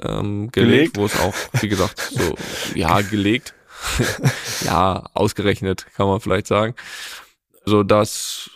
[0.01, 0.97] ähm, gelegt, Gelegt?
[0.97, 2.35] wo es auch, wie gesagt, so,
[2.75, 3.53] ja, gelegt.
[4.65, 6.75] ja, ausgerechnet, kann man vielleicht sagen.
[7.65, 8.49] So dass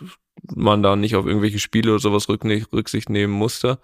[0.53, 3.77] man da nicht auf irgendwelche Spiele oder sowas Rück- Rücksicht nehmen musste.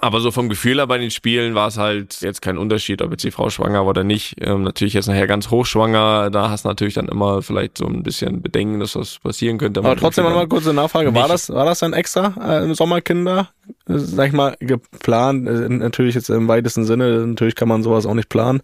[0.00, 3.10] Aber so vom Gefühl her bei den Spielen war es halt jetzt kein Unterschied, ob
[3.12, 4.36] jetzt die Frau schwanger war oder nicht.
[4.40, 8.02] Ähm, natürlich jetzt nachher ganz hochschwanger, da hast du natürlich dann immer vielleicht so ein
[8.02, 9.80] bisschen Bedenken, dass das passieren könnte.
[9.80, 11.14] Aber trotzdem noch irgendwie mal kurze Nachfrage.
[11.14, 13.48] War das, war das dann extra äh, Sommerkinder?
[13.88, 18.06] Äh, Sag ich mal, geplant, äh, natürlich jetzt im weitesten Sinne, natürlich kann man sowas
[18.06, 18.60] auch nicht planen.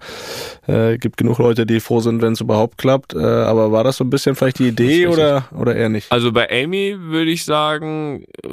[0.67, 3.15] Äh, gibt genug Leute, die froh sind, wenn es überhaupt klappt.
[3.15, 6.11] Äh, aber war das so ein bisschen vielleicht die Idee oder, oder eher nicht?
[6.11, 8.49] Also bei Amy würde ich sagen, äh,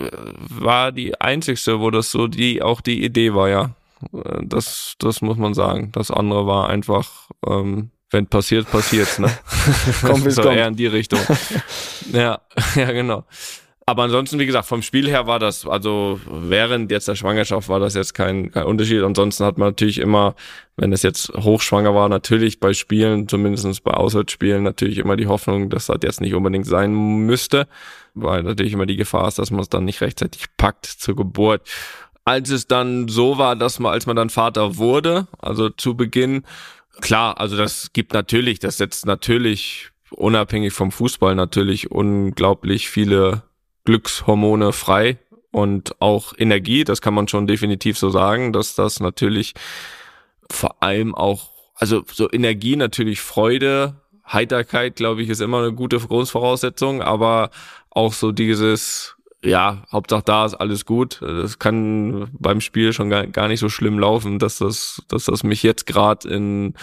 [0.49, 3.71] war die einzigste, wo das so die auch die Idee war, ja.
[4.13, 5.91] Äh, Das, das muss man sagen.
[5.93, 9.29] Das andere war einfach, ähm, wenn passiert, passiert's, ne?
[10.01, 10.55] Kommt, so kommt.
[10.55, 11.19] eher in die Richtung.
[12.11, 12.39] ja,
[12.75, 13.23] ja, genau.
[13.89, 17.79] Aber ansonsten, wie gesagt, vom Spiel her war das, also während jetzt der Schwangerschaft war
[17.79, 19.01] das jetzt kein, kein Unterschied.
[19.01, 20.35] Ansonsten hat man natürlich immer,
[20.75, 25.69] wenn es jetzt hochschwanger war, natürlich bei Spielen, zumindest bei Auswärtsspielen, natürlich immer die Hoffnung,
[25.69, 27.65] dass das jetzt nicht unbedingt sein müsste,
[28.13, 31.61] weil natürlich immer die Gefahr ist, dass man es dann nicht rechtzeitig packt zur Geburt.
[32.27, 36.43] Als es dann so war, dass man, als man dann Vater wurde, also zu Beginn,
[36.99, 43.43] klar, also das gibt natürlich, das setzt natürlich unabhängig vom Fußball natürlich unglaublich viele
[43.85, 45.19] Glückshormone frei
[45.51, 46.83] und auch Energie.
[46.83, 49.53] Das kann man schon definitiv so sagen, dass das natürlich
[50.51, 55.99] vor allem auch, also so Energie natürlich Freude, Heiterkeit, glaube ich, ist immer eine gute
[55.99, 57.51] Grundvoraussetzung, aber
[57.89, 61.21] auch so dieses, ja, Hauptsache da ist alles gut.
[61.21, 65.43] Das kann beim Spiel schon gar, gar nicht so schlimm laufen, dass das, dass das
[65.43, 66.73] mich jetzt gerade in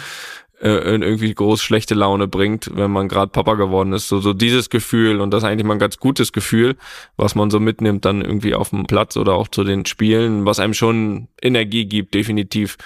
[0.61, 4.07] äh, irgendwie groß schlechte Laune bringt, wenn man gerade Papa geworden ist.
[4.07, 6.77] So, so dieses Gefühl und das ist eigentlich mal ein ganz gutes Gefühl,
[7.17, 10.59] was man so mitnimmt dann irgendwie auf dem Platz oder auch zu den Spielen, was
[10.59, 12.77] einem schon Energie gibt, definitiv.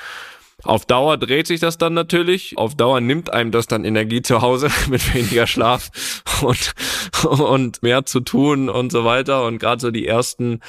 [0.64, 2.58] Auf Dauer dreht sich das dann natürlich.
[2.58, 5.90] Auf Dauer nimmt einem das dann Energie zu Hause mit weniger Schlaf
[6.42, 6.74] und,
[7.24, 9.46] und mehr zu tun und so weiter.
[9.46, 10.60] Und gerade so die ersten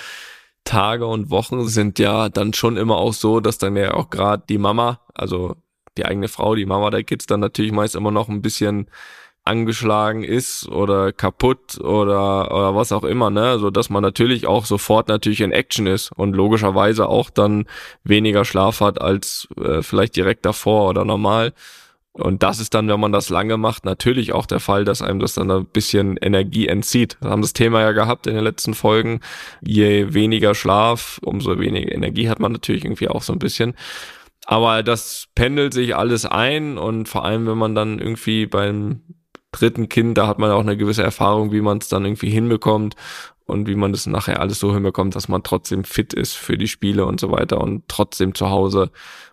[0.65, 4.45] Tage und Wochen sind ja dann schon immer auch so, dass dann ja auch gerade
[4.49, 5.57] die Mama, also
[5.97, 8.89] die eigene Frau, die Mama der Kids dann natürlich meist immer noch ein bisschen
[9.51, 14.65] angeschlagen ist oder kaputt oder oder was auch immer, ne, so dass man natürlich auch
[14.65, 17.67] sofort natürlich in Action ist und logischerweise auch dann
[18.05, 21.53] weniger Schlaf hat als äh, vielleicht direkt davor oder normal.
[22.13, 25.21] Und das ist dann, wenn man das lange macht, natürlich auch der Fall, dass einem
[25.21, 27.17] das dann ein bisschen Energie entzieht.
[27.21, 29.21] Wir haben das Thema ja gehabt in den letzten Folgen.
[29.63, 33.75] Je weniger Schlaf, umso weniger Energie hat man natürlich irgendwie auch so ein bisschen.
[34.45, 39.03] Aber das pendelt sich alles ein und vor allem, wenn man dann irgendwie beim
[39.53, 42.95] dritten Kind, da hat man auch eine gewisse Erfahrung, wie man es dann irgendwie hinbekommt
[43.47, 46.69] und wie man das nachher alles so hinbekommt, dass man trotzdem fit ist für die
[46.69, 48.91] Spiele und so weiter und trotzdem zu Hause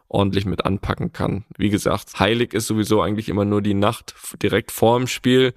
[0.09, 1.45] ordentlich mit anpacken kann.
[1.57, 5.53] Wie gesagt, heilig ist sowieso eigentlich immer nur die Nacht direkt vorm Spiel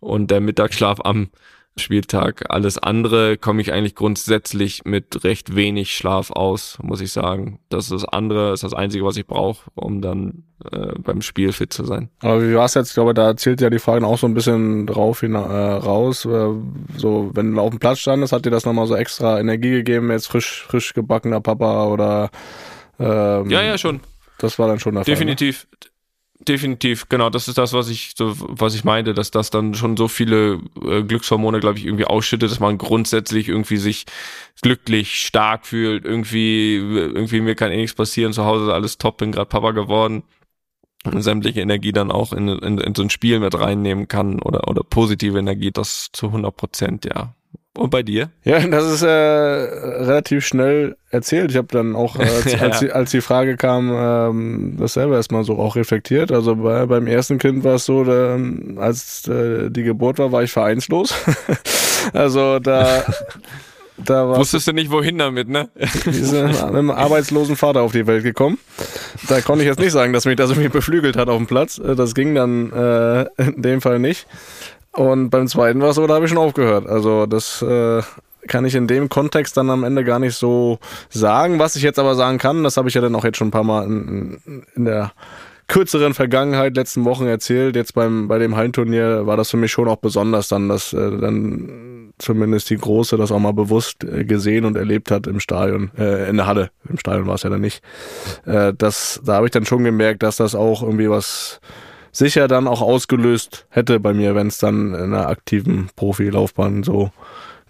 [0.00, 1.30] und der Mittagsschlaf am
[1.76, 2.44] Spieltag.
[2.50, 7.60] Alles andere komme ich eigentlich grundsätzlich mit recht wenig Schlaf aus, muss ich sagen.
[7.70, 11.52] Das ist das andere, ist das Einzige, was ich brauche, um dann äh, beim Spiel
[11.52, 12.10] fit zu sein.
[12.20, 12.88] Aber wie war es jetzt?
[12.88, 16.24] Ich glaube, da zählt ja die Frage auch so ein bisschen drauf hin, äh, raus.
[16.26, 16.50] Äh,
[16.96, 20.10] so, wenn du auf dem Platz standest, hat dir das nochmal so extra Energie gegeben,
[20.10, 22.30] jetzt frisch, frisch gebackener Papa oder
[22.98, 24.00] ähm, Ja, ja, schon.
[24.38, 25.60] Das war dann schon der Definitiv.
[25.60, 25.91] Fall, ne?
[26.48, 29.96] Definitiv, genau, das ist das, was ich so, was ich meinte, dass das dann schon
[29.96, 34.06] so viele äh, Glückshormone, glaube ich, irgendwie ausschüttet, dass man grundsätzlich irgendwie sich
[34.60, 39.18] glücklich, stark fühlt, irgendwie, irgendwie mir kann eh nichts passieren, zu Hause ist alles top,
[39.18, 40.22] bin gerade Papa geworden
[41.04, 44.82] sämtliche Energie dann auch in, in, in so ein Spiel mit reinnehmen kann oder, oder
[44.84, 47.34] positive Energie, das zu 100 Prozent, ja.
[47.76, 48.30] Und bei dir?
[48.44, 51.50] Ja, das ist äh, relativ schnell erzählt.
[51.50, 55.16] Ich habe dann auch, äh, als, als, die, als, die, Frage kam, ähm, das selber
[55.16, 56.32] erstmal so auch reflektiert.
[56.32, 58.38] Also bei, beim ersten Kind war es so, da,
[58.76, 61.14] als äh, die Geburt war, war ich vereinslos.
[62.12, 63.04] also da...
[64.04, 65.68] Da war Wusstest du nicht, wohin damit, ne?
[66.06, 68.58] Diese, mit einem arbeitslosen Vater auf die Welt gekommen.
[69.28, 71.80] Da konnte ich jetzt nicht sagen, dass mich das irgendwie beflügelt hat auf dem Platz.
[71.80, 74.26] Das ging dann äh, in dem Fall nicht.
[74.92, 76.86] Und beim zweiten war es so, da habe ich schon aufgehört.
[76.86, 78.02] Also das äh,
[78.46, 80.78] kann ich in dem Kontext dann am Ende gar nicht so
[81.08, 81.58] sagen.
[81.58, 83.52] Was ich jetzt aber sagen kann, das habe ich ja dann auch jetzt schon ein
[83.52, 85.12] paar Mal in, in der
[85.68, 87.76] kürzeren Vergangenheit, letzten Wochen erzählt.
[87.76, 91.18] Jetzt beim bei dem Hallenturnier war das für mich schon auch besonders dann, dass äh,
[91.18, 95.90] dann zumindest die Große das auch mal bewusst äh, gesehen und erlebt hat im Stadion,
[95.96, 96.70] äh, in der Halle.
[96.88, 97.82] Im Stadion war es ja dann nicht.
[98.44, 101.60] Äh, das, da habe ich dann schon gemerkt, dass das auch irgendwie was
[102.12, 107.10] sicher dann auch ausgelöst hätte bei mir, wenn es dann in einer aktiven Profilaufbahn so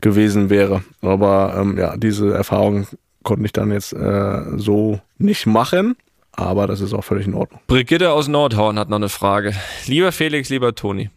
[0.01, 0.83] gewesen wäre.
[1.01, 2.87] Aber ähm, ja, diese Erfahrung
[3.23, 5.97] konnte ich dann jetzt äh, so nicht machen.
[6.33, 7.61] Aber das ist auch völlig in Ordnung.
[7.67, 9.55] Brigitte aus Nordhorn hat noch eine Frage.
[9.87, 11.11] Lieber Felix, lieber Toni.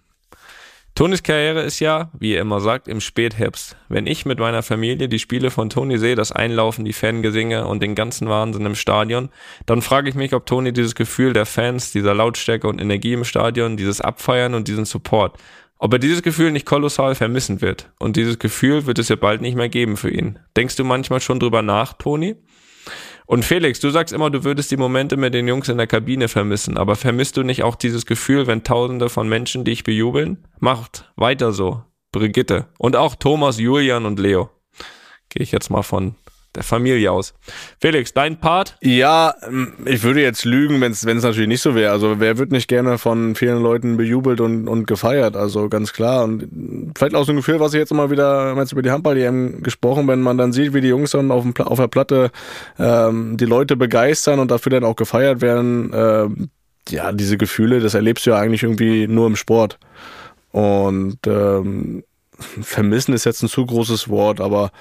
[0.96, 3.76] Tonis Karriere ist ja, wie er immer sagt, im Spätherbst.
[3.90, 7.84] Wenn ich mit meiner Familie die Spiele von Toni sehe, das Einlaufen, die Fangesinge und
[7.84, 9.28] den ganzen Wahnsinn im Stadion,
[9.66, 13.26] dann frage ich mich, ob Toni dieses Gefühl der Fans, dieser Lautstärke und Energie im
[13.26, 15.38] Stadion, dieses Abfeiern und diesen Support,
[15.80, 17.92] ob er dieses Gefühl nicht kolossal vermissen wird.
[18.00, 20.40] Und dieses Gefühl wird es ja bald nicht mehr geben für ihn.
[20.56, 22.38] Denkst du manchmal schon drüber nach, Toni?
[23.26, 26.28] Und Felix, du sagst immer, du würdest die Momente mit den Jungs in der Kabine
[26.28, 30.46] vermissen, aber vermisst du nicht auch dieses Gefühl, wenn Tausende von Menschen dich bejubeln?
[30.60, 31.84] Macht weiter so.
[32.12, 32.68] Brigitte.
[32.78, 34.50] Und auch Thomas, Julian und Leo.
[35.30, 36.16] Gehe ich jetzt mal von
[36.56, 37.34] der Familie aus.
[37.80, 38.78] Felix, dein Part?
[38.82, 41.92] Ja, ähm, ich würde jetzt lügen, wenn es natürlich nicht so wäre.
[41.92, 45.36] Also wer wird nicht gerne von vielen Leuten bejubelt und, und gefeiert?
[45.36, 46.24] Also ganz klar.
[46.24, 49.64] Und vielleicht auch so ein Gefühl, was ich jetzt immer wieder jetzt über die Handball-EM
[49.64, 52.32] gesprochen, wenn man dann sieht, wie die Jungs dann auf, dem, auf der Platte
[52.80, 55.92] ähm, die Leute begeistern und dafür dann auch gefeiert werden.
[55.94, 56.50] Ähm,
[56.90, 59.80] ja, diese Gefühle, das erlebst du ja eigentlich irgendwie nur im Sport.
[60.52, 62.04] Und ähm,
[62.62, 64.72] vermissen ist jetzt ein zu großes Wort, aber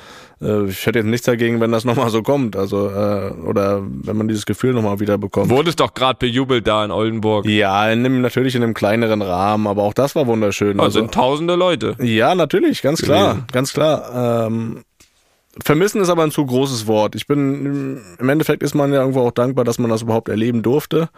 [0.40, 2.56] äh, ich hätte jetzt nichts dagegen, wenn das nochmal so kommt.
[2.56, 5.50] Also, äh, oder wenn man dieses Gefühl nochmal wieder bekommt.
[5.50, 7.46] Wurde es doch gerade bejubelt da in Oldenburg.
[7.46, 10.80] Ja, in einem, natürlich in einem kleineren Rahmen, aber auch das war wunderschön.
[10.80, 11.96] Also, also tausende Leute.
[12.00, 13.44] Ja, natürlich, ganz klar, ja.
[13.52, 14.46] ganz klar.
[14.46, 14.84] Ähm,
[15.62, 17.14] vermissen ist aber ein zu großes Wort.
[17.14, 20.62] Ich bin, im Endeffekt ist man ja irgendwo auch dankbar, dass man das überhaupt erleben
[20.62, 21.10] durfte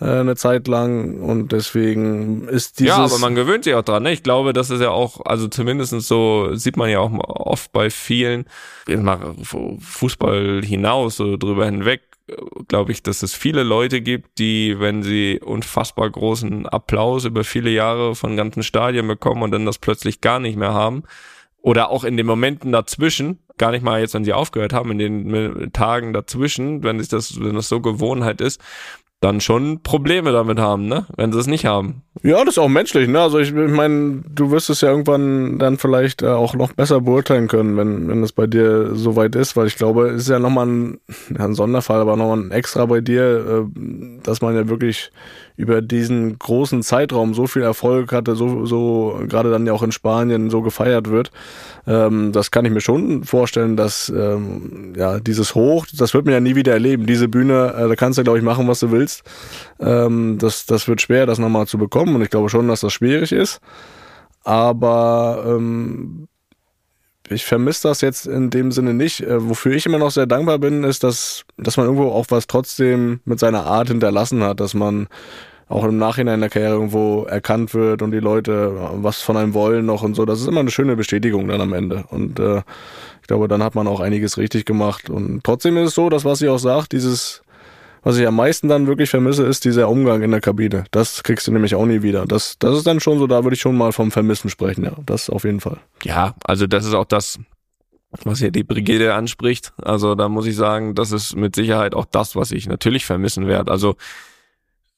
[0.00, 2.96] äh, eine Zeit lang und deswegen ist dieses...
[2.96, 4.02] Ja, aber man gewöhnt sich auch dran.
[4.02, 4.12] Ne?
[4.12, 7.90] Ich glaube, das ist ja auch, also zumindestens so sieht man ja auch oft bei
[7.90, 8.44] vielen,
[8.86, 12.02] mal Fußball hinaus so drüber hinweg,
[12.68, 17.70] glaube ich, dass es viele Leute gibt, die, wenn sie unfassbar großen Applaus über viele
[17.70, 21.02] Jahre von ganzen Stadien bekommen und dann das plötzlich gar nicht mehr haben,
[21.62, 24.98] oder auch in den Momenten dazwischen, gar nicht mal jetzt, wenn sie aufgehört haben, in
[24.98, 28.60] den Tagen dazwischen, wenn sich das, wenn das so Gewohnheit ist,
[29.20, 31.04] dann schon Probleme damit haben, ne?
[31.14, 32.02] Wenn sie es nicht haben.
[32.22, 33.20] Ja, das ist auch menschlich, ne?
[33.20, 37.02] Also ich, ich meine, du wirst es ja irgendwann dann vielleicht äh, auch noch besser
[37.02, 40.30] beurteilen können, wenn, wenn es bei dir so weit ist, weil ich glaube, es ist
[40.30, 41.00] ja nochmal ein,
[41.38, 45.12] ein Sonderfall, aber nochmal ein extra bei dir, äh, dass man ja wirklich
[45.60, 49.92] über diesen großen Zeitraum so viel Erfolg hatte, so, so gerade dann ja auch in
[49.92, 51.30] Spanien so gefeiert wird.
[51.86, 56.34] Ähm, das kann ich mir schon vorstellen, dass ähm, ja dieses Hoch, das wird man
[56.34, 57.06] ja nie wieder erleben.
[57.06, 59.22] Diese Bühne, äh, da kannst du, glaube ich, machen, was du willst.
[59.78, 62.14] Ähm, das, das wird schwer, das nochmal zu bekommen.
[62.14, 63.60] Und ich glaube schon, dass das schwierig ist.
[64.42, 66.26] Aber ähm,
[67.28, 69.20] ich vermisse das jetzt in dem Sinne nicht.
[69.20, 72.46] Äh, wofür ich immer noch sehr dankbar bin, ist, dass, dass man irgendwo auch was
[72.46, 75.06] trotzdem mit seiner Art hinterlassen hat, dass man
[75.70, 79.86] auch im Nachhinein der Karriere irgendwo erkannt wird und die Leute was von einem wollen
[79.86, 80.24] noch und so.
[80.24, 82.04] Das ist immer eine schöne Bestätigung dann am Ende.
[82.10, 82.58] Und äh,
[83.22, 85.08] ich glaube, dann hat man auch einiges richtig gemacht.
[85.08, 87.42] Und trotzdem ist es so, dass was ich auch sagt, dieses,
[88.02, 90.84] was ich am meisten dann wirklich vermisse, ist dieser Umgang in der Kabine.
[90.90, 92.26] Das kriegst du nämlich auch nie wieder.
[92.26, 94.96] Das, das ist dann schon so, da würde ich schon mal vom Vermissen sprechen, ja.
[95.06, 95.78] Das auf jeden Fall.
[96.02, 97.38] Ja, also das ist auch das,
[98.24, 99.72] was hier die Brigade anspricht.
[99.80, 103.46] Also da muss ich sagen, das ist mit Sicherheit auch das, was ich natürlich vermissen
[103.46, 103.70] werde.
[103.70, 103.94] Also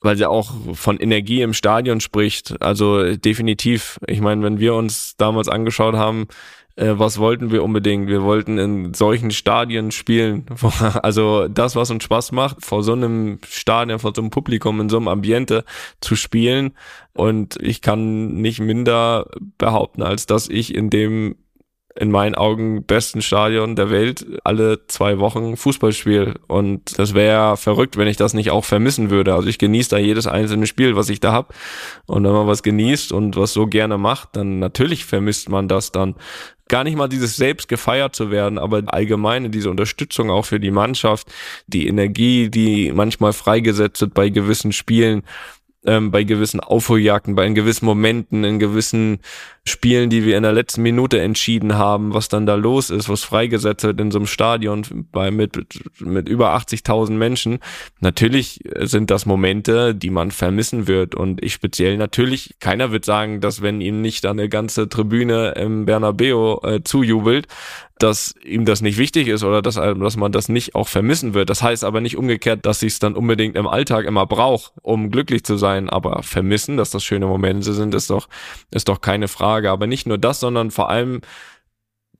[0.02, 2.60] weil sie auch von Energie im Stadion spricht.
[2.60, 3.98] Also definitiv.
[4.06, 6.28] Ich meine, wenn wir uns damals angeschaut haben,
[6.76, 8.08] äh, was wollten wir unbedingt?
[8.08, 10.46] Wir wollten in solchen Stadien spielen.
[11.02, 14.88] Also das, was uns Spaß macht, vor so einem Stadion, vor so einem Publikum, in
[14.88, 15.64] so einem Ambiente
[16.00, 16.72] zu spielen.
[17.12, 19.26] Und ich kann nicht minder
[19.58, 21.36] behaupten, als dass ich in dem
[21.96, 26.34] in meinen Augen besten Stadion der Welt alle zwei Wochen Fußball spiele.
[26.48, 29.34] Und das wäre verrückt, wenn ich das nicht auch vermissen würde.
[29.34, 31.54] Also ich genieße da jedes einzelne Spiel, was ich da hab.
[32.06, 35.92] Und wenn man was genießt und was so gerne macht, dann natürlich vermisst man das
[35.92, 36.14] dann.
[36.68, 40.70] Gar nicht mal dieses selbst gefeiert zu werden, aber allgemeine diese Unterstützung auch für die
[40.70, 41.30] Mannschaft,
[41.66, 45.22] die Energie, die manchmal freigesetzt wird bei gewissen Spielen,
[45.84, 49.18] ähm, bei gewissen Aufholjagden, bei gewissen Momenten, in gewissen
[49.64, 53.22] Spielen, die wir in der letzten Minute entschieden haben, was dann da los ist, was
[53.22, 55.56] freigesetzt wird in so einem Stadion bei, mit,
[56.00, 57.58] mit über 80.000 Menschen.
[58.00, 63.40] Natürlich sind das Momente, die man vermissen wird und ich speziell natürlich, keiner wird sagen,
[63.40, 67.46] dass wenn ihm nicht eine ganze Tribüne im Bernabeu äh, zujubelt,
[67.98, 71.50] dass ihm das nicht wichtig ist oder dass, dass man das nicht auch vermissen wird.
[71.50, 75.10] Das heißt aber nicht umgekehrt, dass ich es dann unbedingt im Alltag immer brauche, um
[75.10, 75.88] glücklich zu sein.
[75.88, 78.28] Aber vermissen, dass das schöne Momente sind, ist doch,
[78.70, 79.70] ist doch keine Frage.
[79.70, 81.20] Aber nicht nur das, sondern vor allem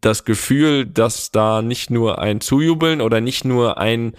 [0.01, 4.14] das Gefühl, dass da nicht nur ein Zujubeln oder nicht nur ein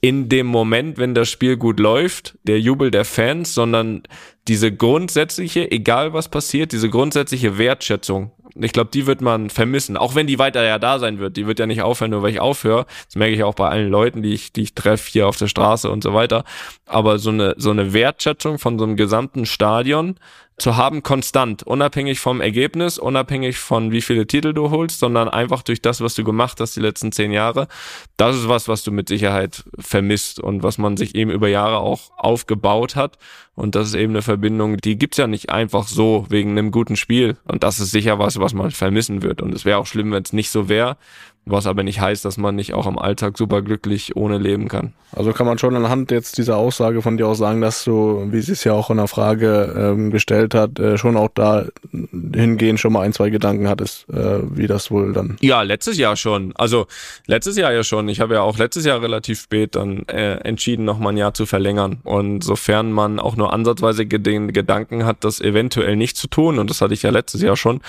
[0.00, 4.02] in dem Moment, wenn das Spiel gut läuft, der Jubel der Fans, sondern
[4.48, 10.14] diese grundsätzliche, egal was passiert, diese grundsätzliche Wertschätzung ich glaube, die wird man vermissen, auch
[10.14, 11.36] wenn die weiter ja da sein wird.
[11.36, 12.86] Die wird ja nicht aufhören, nur weil ich aufhöre.
[13.06, 15.48] Das merke ich auch bei allen Leuten, die ich, die ich treffe hier auf der
[15.48, 16.44] Straße und so weiter.
[16.86, 20.16] Aber so eine, so eine Wertschätzung von so einem gesamten Stadion
[20.58, 25.62] zu haben, konstant, unabhängig vom Ergebnis, unabhängig von wie viele Titel du holst, sondern einfach
[25.62, 27.68] durch das, was du gemacht hast die letzten zehn Jahre.
[28.16, 31.78] Das ist was, was du mit Sicherheit vermisst und was man sich eben über Jahre
[31.78, 33.18] auch aufgebaut hat.
[33.54, 36.96] Und das ist eben eine Verbindung, die gibt's ja nicht einfach so wegen einem guten
[36.96, 37.36] Spiel.
[37.44, 39.42] Und das ist sicher was, was man vermissen wird.
[39.42, 40.96] Und es wäre auch schlimm, wenn es nicht so wäre.
[41.44, 44.92] Was aber nicht heißt, dass man nicht auch im Alltag super glücklich ohne leben kann.
[45.14, 48.40] Also kann man schon anhand jetzt dieser Aussage von dir auch sagen, dass du, wie
[48.40, 52.80] sie es ja auch in der Frage ähm, gestellt hat, äh, schon auch da hingehend
[52.80, 55.36] schon mal ein, zwei Gedanken hattest, äh, wie das wohl dann.
[55.40, 56.54] Ja, letztes Jahr schon.
[56.56, 56.86] Also
[57.26, 58.08] letztes Jahr ja schon.
[58.08, 61.34] Ich habe ja auch letztes Jahr relativ spät dann äh, entschieden, noch mal ein Jahr
[61.34, 61.98] zu verlängern.
[62.04, 66.70] Und sofern man auch nur ansatzweise den Gedanken hat, das eventuell nicht zu tun, und
[66.70, 67.80] das hatte ich ja letztes Jahr schon,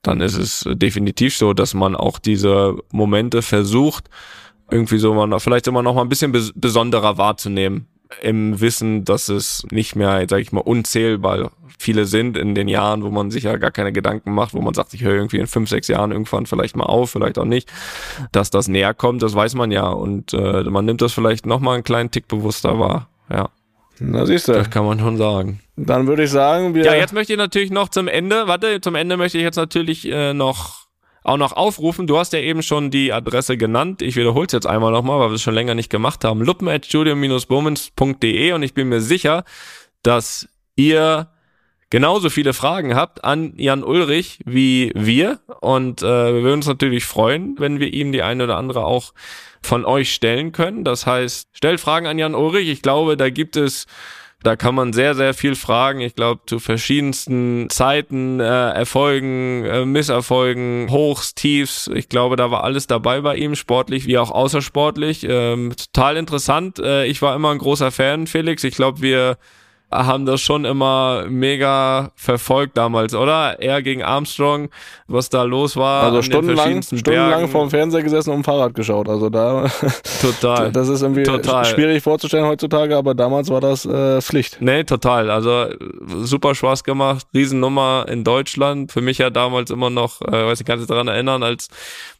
[0.00, 4.08] dann ist es definitiv so, dass man auch diese Momente versucht,
[4.70, 7.88] irgendwie so man vielleicht immer noch mal ein bisschen bes besonderer wahrzunehmen
[8.20, 13.02] im Wissen, dass es nicht mehr, sag ich mal, unzählbar viele sind in den Jahren,
[13.02, 15.46] wo man sich ja gar keine Gedanken macht, wo man sagt, ich höre irgendwie in
[15.46, 17.70] fünf, sechs Jahren irgendwann vielleicht mal auf, vielleicht auch nicht,
[18.30, 21.60] dass das näher kommt, das weiß man ja und äh, man nimmt das vielleicht noch
[21.60, 23.48] mal einen kleinen Tick bewusster wahr, ja.
[23.98, 24.52] Na siehst du.
[24.52, 25.60] Das kann man schon sagen.
[25.76, 26.84] Dann würde ich sagen, wir.
[26.84, 30.10] Ja, jetzt möchte ich natürlich noch zum Ende, warte, zum Ende möchte ich jetzt natürlich
[30.10, 30.81] äh, noch
[31.22, 32.06] auch noch aufrufen.
[32.06, 34.02] Du hast ja eben schon die Adresse genannt.
[34.02, 36.42] Ich wiederhole es jetzt einmal nochmal, weil wir es schon länger nicht gemacht haben.
[36.42, 39.44] luppen at und ich bin mir sicher,
[40.02, 41.28] dass ihr
[41.90, 45.40] genauso viele Fragen habt an Jan Ulrich wie wir.
[45.60, 49.12] Und äh, wir würden uns natürlich freuen, wenn wir ihm die eine oder andere auch
[49.62, 50.84] von euch stellen können.
[50.84, 52.68] Das heißt, stellt Fragen an Jan Ulrich.
[52.68, 53.86] Ich glaube, da gibt es
[54.42, 56.00] da kann man sehr, sehr viel fragen.
[56.00, 61.88] Ich glaube, zu verschiedensten Zeiten, äh, Erfolgen, äh, Misserfolgen, Hochs, Tiefs.
[61.94, 65.26] Ich glaube, da war alles dabei bei ihm, sportlich wie auch außersportlich.
[65.28, 66.78] Ähm, total interessant.
[66.78, 68.64] Äh, ich war immer ein großer Fan, Felix.
[68.64, 69.38] Ich glaube, wir
[69.92, 73.60] haben das schon immer mega verfolgt damals, oder?
[73.60, 74.70] Er gegen Armstrong,
[75.06, 76.04] was da los war.
[76.04, 79.08] Also stundenlang, stundenlang vorm Fernseher gesessen und Fahrrad geschaut.
[79.08, 79.70] Also da.
[80.20, 80.72] Total.
[80.72, 81.64] das ist irgendwie total.
[81.64, 84.58] schwierig vorzustellen heutzutage, aber damals war das äh, Pflicht.
[84.60, 85.30] Nee, total.
[85.30, 85.66] Also
[86.22, 87.26] super Spaß gemacht.
[87.34, 88.92] Riesennummer in Deutschland.
[88.92, 91.68] Für mich ja damals immer noch, äh, weiß ich, kann sich daran erinnern, als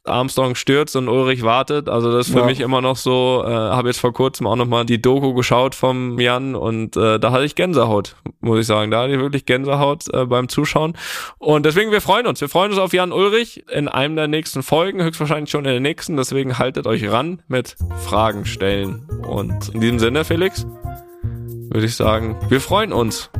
[0.04, 1.88] Armstrong stürzt und Ulrich wartet.
[1.88, 2.46] Also das ist für ja.
[2.46, 6.18] mich immer noch so, äh, habe jetzt vor kurzem auch nochmal die Doku geschaut vom
[6.18, 8.90] Jan und äh, da hatte ich Gänsehaut, muss ich sagen.
[8.90, 10.96] Da hatte ich wirklich Gänsehaut äh, beim Zuschauen.
[11.38, 12.40] Und deswegen, wir freuen uns.
[12.40, 15.80] Wir freuen uns auf Jan Ulrich in einem der nächsten Folgen, höchstwahrscheinlich schon in der
[15.80, 16.16] nächsten.
[16.16, 19.06] Deswegen haltet euch ran mit Fragen stellen.
[19.26, 20.66] Und in diesem Sinne, Felix,
[21.70, 23.30] würde ich sagen, wir freuen uns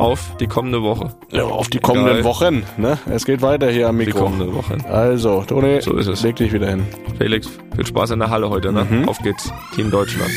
[0.00, 1.14] auf die kommende Woche.
[1.30, 2.24] Ja, auf die kommenden Egal.
[2.24, 2.62] Wochen.
[2.76, 2.98] Ne?
[3.10, 4.18] Es geht weiter hier am Mikro.
[4.18, 4.76] Die kommende Woche.
[4.88, 6.22] Also, Toni, so ist es.
[6.22, 6.86] leg dich wieder hin.
[7.18, 8.72] Felix, viel Spaß in der Halle heute.
[8.72, 8.86] Ne?
[8.88, 9.08] Mhm.
[9.08, 9.52] Auf geht's.
[9.74, 10.30] Team Deutschland.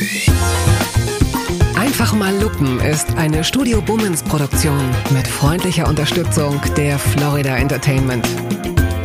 [1.76, 8.26] Einfach mal lupen ist eine Studio Bummens Produktion mit freundlicher Unterstützung der Florida Entertainment.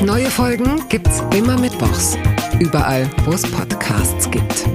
[0.05, 2.17] Neue Folgen gibt's immer mittwochs.
[2.59, 4.65] Überall, wo es Podcasts gibt.